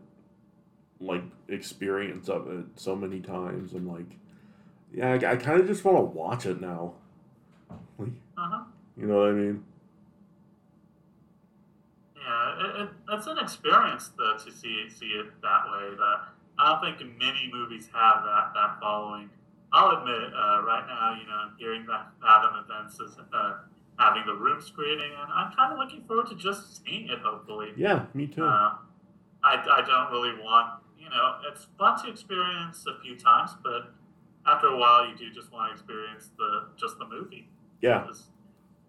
like 0.99 1.23
experience 1.47 2.29
of 2.29 2.49
it 2.49 2.65
so 2.75 2.95
many 2.95 3.21
times. 3.21 3.73
I'm 3.73 3.87
like, 3.87 4.17
yeah, 4.93 5.11
I, 5.13 5.31
I 5.31 5.35
kind 5.35 5.59
of 5.59 5.67
just 5.67 5.83
want 5.83 5.97
to 5.97 6.03
watch 6.03 6.45
it 6.45 6.61
now. 6.61 6.93
Like, 7.97 8.09
uh-huh. 8.37 8.63
You 8.97 9.07
know 9.07 9.17
what 9.19 9.29
I 9.29 9.31
mean? 9.33 9.63
Yeah, 12.15 12.65
it, 12.65 12.81
it, 12.83 12.89
it's 13.11 13.27
an 13.27 13.37
experience 13.39 14.11
though 14.17 14.37
to 14.37 14.51
see 14.51 14.87
see 14.89 15.07
it 15.07 15.27
that 15.41 15.63
way. 15.71 15.95
That 15.97 16.21
I 16.59 16.81
don't 16.81 16.97
think 16.97 17.17
many 17.19 17.49
movies 17.51 17.89
have 17.93 18.23
that 18.23 18.51
that 18.53 18.79
following. 18.79 19.29
I'll 19.75 19.97
admit, 19.97 20.31
uh, 20.35 20.61
right 20.61 20.85
now, 20.87 21.17
you 21.19 21.27
know, 21.27 21.33
I'm 21.33 21.53
hearing 21.57 21.83
that 21.87 22.11
Fathom 22.21 22.63
events 22.63 22.99
is 22.99 23.17
uh, 23.33 23.57
having 23.97 24.23
the 24.27 24.35
room 24.35 24.61
screening, 24.61 25.11
and 25.19 25.31
I'm 25.33 25.51
kind 25.53 25.73
of 25.73 25.79
looking 25.79 26.03
forward 26.03 26.27
to 26.27 26.35
just 26.35 26.85
seeing 26.85 27.09
it. 27.09 27.17
Hopefully, 27.23 27.69
yeah, 27.75 28.05
me 28.13 28.27
too. 28.27 28.43
Uh, 28.43 28.75
I, 29.43 29.55
I 29.55 29.81
don't 29.85 30.11
really 30.11 30.41
want, 30.41 30.79
you 30.97 31.09
know, 31.09 31.37
it's 31.51 31.67
fun 31.77 32.01
to 32.03 32.09
experience 32.09 32.85
a 32.87 33.01
few 33.01 33.17
times, 33.17 33.51
but 33.63 33.91
after 34.45 34.67
a 34.67 34.77
while, 34.77 35.07
you 35.07 35.15
do 35.15 35.31
just 35.31 35.51
want 35.51 35.69
to 35.69 35.73
experience 35.73 36.29
the 36.37 36.65
just 36.77 36.97
the 36.99 37.05
movie. 37.07 37.47
Yeah. 37.81 38.07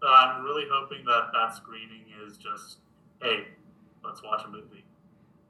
So 0.01 0.09
I'm 0.09 0.45
really 0.45 0.65
hoping 0.71 1.05
that 1.07 1.29
that 1.33 1.55
screening 1.55 2.05
is 2.27 2.37
just, 2.37 2.79
hey, 3.23 3.49
let's 4.05 4.23
watch 4.23 4.43
a 4.45 4.49
movie. 4.49 4.85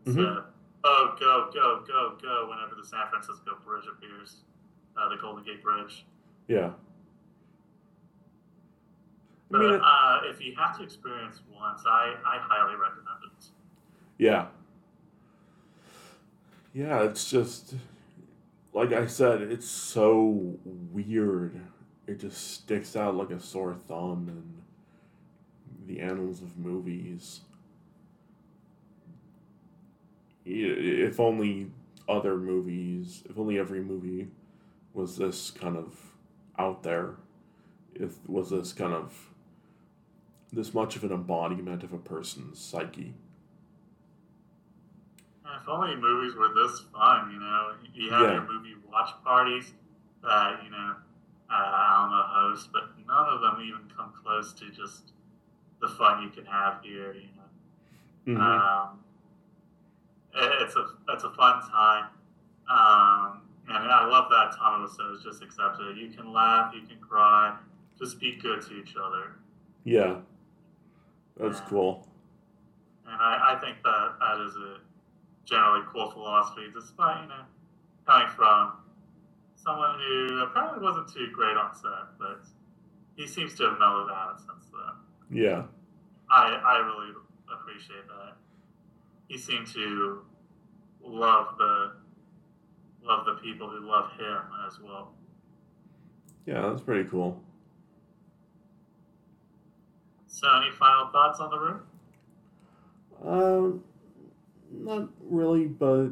Mm-hmm. 0.05 0.21
So, 0.21 0.45
oh, 0.85 1.17
go, 1.19 1.51
go, 1.53 1.85
go, 1.87 2.17
go! 2.23 2.47
Whenever 2.51 2.75
the 2.81 2.87
San 2.87 3.09
Francisco 3.11 3.57
Bridge 3.65 3.85
appears, 3.91 4.43
uh, 4.97 5.09
the 5.09 5.17
Golden 5.17 5.45
Gate 5.45 5.63
Bridge. 5.63 6.05
Yeah. 6.47 6.71
But 9.51 9.61
I 9.61 9.71
mean, 9.71 9.81
uh, 9.83 10.21
if 10.25 10.41
you 10.41 10.55
have 10.57 10.77
to 10.79 10.85
experience 10.85 11.41
once, 11.53 11.83
I, 11.87 12.15
I 12.25 12.39
highly 12.41 12.77
recommend 12.77 13.25
it. 13.25 13.47
Yeah, 14.19 14.47
yeah, 16.73 17.03
it's 17.03 17.31
just 17.31 17.75
like 18.75 18.93
I 18.93 19.07
said, 19.07 19.41
it's 19.41 19.69
so 19.69 20.59
weird. 20.65 21.61
It 22.07 22.21
just 22.21 22.53
sticks 22.53 22.97
out 22.97 23.15
like 23.15 23.31
a 23.31 23.41
sore 23.41 23.75
thumb 23.75 24.27
in 24.29 25.87
the 25.87 26.01
annals 26.03 26.43
of 26.43 26.59
movies. 26.59 27.41
If 30.45 31.21
only 31.21 31.71
other 32.09 32.37
movies, 32.37 33.23
if 33.31 33.39
only 33.39 33.59
every 33.59 33.81
movie 33.81 34.29
was 34.93 35.17
this 35.17 35.51
kind 35.51 35.77
of 35.77 35.97
out 36.59 36.83
there, 36.83 37.15
if 37.95 38.29
was 38.29 38.51
this 38.51 38.73
kind 38.73 38.93
of 38.93 39.31
this 40.53 40.75
much 40.75 40.97
of 40.97 41.05
an 41.05 41.13
embodiment 41.13 41.83
of 41.83 41.93
a 41.93 41.99
person's 41.99 42.59
psyche. 42.59 43.15
If 45.65 45.71
only 45.71 45.97
movies 45.97 46.35
were 46.37 46.53
this 46.55 46.83
fun, 46.93 47.31
you 47.33 47.41
know. 47.41 47.73
You 47.95 48.11
have 48.11 48.21
yeah. 48.21 48.33
your 48.35 48.47
movie 48.47 48.75
watch 48.93 49.09
parties 49.25 49.73
that, 50.23 50.61
you 50.63 50.71
know, 50.71 50.95
uh, 51.51 51.55
Alamo 51.55 52.23
hosts, 52.27 52.69
but 52.71 52.83
none 53.07 53.27
of 53.33 53.41
them 53.41 53.65
even 53.67 53.91
come 53.97 54.13
close 54.23 54.53
to 54.53 54.69
just 54.69 55.13
the 55.81 55.89
fun 55.89 56.23
you 56.23 56.29
can 56.29 56.45
have 56.45 56.83
here, 56.83 57.15
you 57.15 57.29
know. 58.37 58.39
Mm-hmm. 58.39 58.43
Um, 58.43 58.99
it's 60.65 60.77
a 60.77 60.87
it's 61.09 61.25
a 61.25 61.31
fun 61.31 61.63
time. 61.71 62.09
Um, 62.69 63.41
and 63.67 63.91
I 63.91 64.07
love 64.07 64.29
that 64.31 64.55
Tommy 64.59 64.87
Wiseau 64.87 65.23
just 65.23 65.43
accepted. 65.43 65.97
You 65.97 66.11
can 66.11 66.31
laugh, 66.31 66.75
you 66.75 66.87
can 66.87 66.99
cry, 66.99 67.57
just 67.99 68.21
be 68.21 68.37
good 68.37 68.61
to 68.67 68.75
each 68.79 68.97
other. 69.03 69.37
Yeah, 69.85 70.17
that's 71.41 71.61
cool. 71.63 72.07
And 73.07 73.17
I, 73.19 73.55
I 73.55 73.65
think 73.65 73.79
that 73.83 74.17
that 74.21 74.47
is 74.47 74.57
a 74.57 74.77
generally 75.45 75.85
cool 75.93 76.11
philosophy, 76.11 76.67
despite 76.73 77.23
you 77.23 77.29
know 77.29 77.45
coming 78.07 78.29
from 78.37 78.73
someone 79.55 79.99
who 79.99 80.41
apparently 80.43 80.83
wasn't 80.83 81.13
too 81.13 81.29
great 81.33 81.57
on 81.57 81.75
set, 81.75 82.19
but 82.19 82.43
he 83.17 83.27
seems 83.27 83.55
to 83.55 83.65
have 83.65 83.79
mellowed 83.79 84.11
out 84.11 84.39
since 84.39 84.71
then. 84.71 85.43
Yeah, 85.43 85.63
I 86.31 86.55
I 86.55 86.79
really 86.79 87.15
appreciate 87.53 88.07
that. 88.09 88.37
He 89.29 89.39
seemed 89.39 89.67
to 89.69 90.23
love 91.03 91.57
the 91.59 91.93
love 93.03 93.27
the 93.27 93.35
people 93.35 93.69
who 93.69 93.87
love 93.87 94.11
him 94.19 94.43
as 94.67 94.79
well. 94.81 95.13
Yeah, 96.47 96.69
that's 96.69 96.83
pretty 96.83 97.09
cool. 97.09 97.43
So, 100.27 100.49
any 100.57 100.71
final 100.73 101.09
thoughts 101.09 101.41
on 101.41 101.51
the 101.51 101.59
room? 101.59 101.81
Um, 103.25 103.85
not 104.79 105.09
really, 105.21 105.67
but 105.67 106.11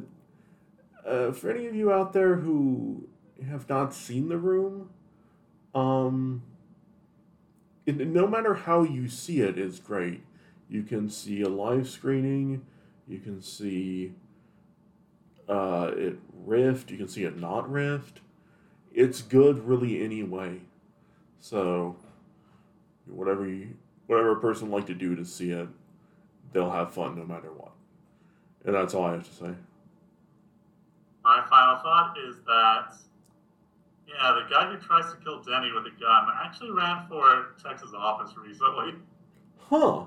uh, 1.06 1.32
for 1.32 1.50
any 1.50 1.66
of 1.66 1.74
you 1.74 1.92
out 1.92 2.12
there 2.12 2.36
who 2.36 3.08
have 3.48 3.68
not 3.68 3.92
seen 3.92 4.28
the 4.28 4.38
room, 4.38 4.90
um, 5.74 6.42
it, 7.86 7.96
no 7.96 8.26
matter 8.26 8.54
how 8.54 8.82
you 8.82 9.08
see 9.08 9.40
it 9.40 9.58
is 9.58 9.78
great. 9.78 10.22
You 10.68 10.82
can 10.82 11.10
see 11.10 11.42
a 11.42 11.48
live 11.48 11.88
screening. 11.88 12.64
You 13.06 13.18
can 13.18 13.42
see 13.42 14.12
uh, 15.48 15.90
it 15.94 16.18
rift. 16.44 16.90
You 16.90 16.96
can 16.96 17.08
see 17.08 17.24
it 17.24 17.38
not 17.38 17.70
rift. 17.70 18.20
It's 18.94 19.22
good, 19.22 19.66
really, 19.66 20.02
anyway. 20.02 20.60
So, 21.40 21.96
whatever 23.06 23.46
you, 23.46 23.76
whatever 24.06 24.32
a 24.32 24.40
person 24.40 24.70
like 24.70 24.86
to 24.86 24.94
do 24.94 25.16
to 25.16 25.24
see 25.24 25.50
it, 25.50 25.68
they'll 26.52 26.70
have 26.70 26.92
fun 26.92 27.16
no 27.16 27.24
matter 27.24 27.50
what. 27.52 27.72
And 28.64 28.74
that's 28.74 28.94
all 28.94 29.04
I 29.04 29.12
have 29.12 29.28
to 29.28 29.34
say. 29.34 29.50
My 31.24 31.44
final 31.48 31.76
thought 31.82 32.16
is 32.28 32.36
that, 32.46 32.94
yeah, 34.08 34.38
the 34.38 34.48
guy 34.50 34.72
who 34.72 34.78
tries 34.78 35.12
to 35.12 35.18
kill 35.22 35.42
Denny 35.42 35.72
with 35.72 35.86
a 35.86 36.00
gun 36.00 36.28
actually 36.42 36.70
ran 36.70 37.06
for 37.08 37.54
Texas 37.62 37.90
office 37.96 38.34
recently. 38.36 38.94
Huh. 39.58 40.04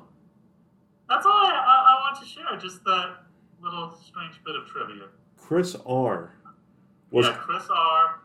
That's 1.10 1.26
all 1.26 1.32
I, 1.32 1.52
I, 1.52 1.96
I 1.96 2.00
want 2.02 2.20
to 2.22 2.28
share. 2.28 2.58
Just 2.60 2.84
that 2.86 3.18
little 3.62 3.98
strange 4.06 4.36
bit 4.46 4.56
of 4.56 4.68
trivia. 4.68 5.08
Chris 5.38 5.76
R. 5.86 6.32
Was 7.12 7.26
yeah, 7.26 7.34
Chris 7.34 7.64
R. 7.70 8.20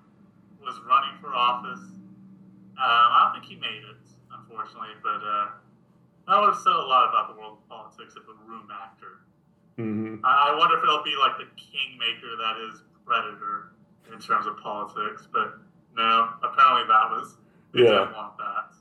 was 0.61 0.81
running 0.89 1.21
for 1.21 1.29
office. 1.35 1.81
Um, 1.81 1.99
I 2.79 3.31
don't 3.31 3.41
think 3.41 3.53
he 3.53 3.61
made 3.61 3.85
it, 3.85 4.01
unfortunately, 4.33 4.97
but 5.03 5.21
uh, 5.21 5.49
that 6.27 6.41
would 6.41 6.55
have 6.55 6.63
said 6.63 6.73
a 6.73 6.87
lot 6.89 7.11
about 7.11 7.35
the 7.35 7.41
world 7.41 7.59
of 7.61 7.69
politics 7.69 8.15
if 8.17 8.25
a 8.25 8.51
room 8.51 8.69
actor. 8.73 9.21
Mhm. 9.79 10.21
I 10.25 10.51
I 10.53 10.59
wonder 10.59 10.77
if 10.79 10.83
it'll 10.83 11.03
be 11.03 11.15
like 11.19 11.39
the 11.39 11.47
kingmaker 11.57 12.37
that 12.37 12.57
is 12.69 12.83
Predator 13.07 13.73
in 14.13 14.19
terms 14.21 14.47
of 14.47 14.57
politics, 14.59 15.27
but 15.33 15.59
no, 15.97 16.29
apparently 16.43 16.87
that 16.89 17.11
was 17.11 17.37
they 17.73 17.81
Yeah. 17.83 17.91
didn't 17.91 18.13
want 18.15 18.37
that. 18.39 18.75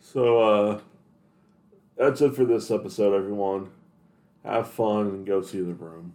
So 0.00 0.40
uh, 0.42 0.80
that's 1.96 2.20
it 2.20 2.34
for 2.34 2.44
this 2.44 2.70
episode, 2.70 3.14
everyone. 3.14 3.70
Have 4.44 4.68
fun 4.70 5.06
and 5.08 5.26
go 5.26 5.42
see 5.42 5.60
the 5.60 5.74
room. 5.74 6.14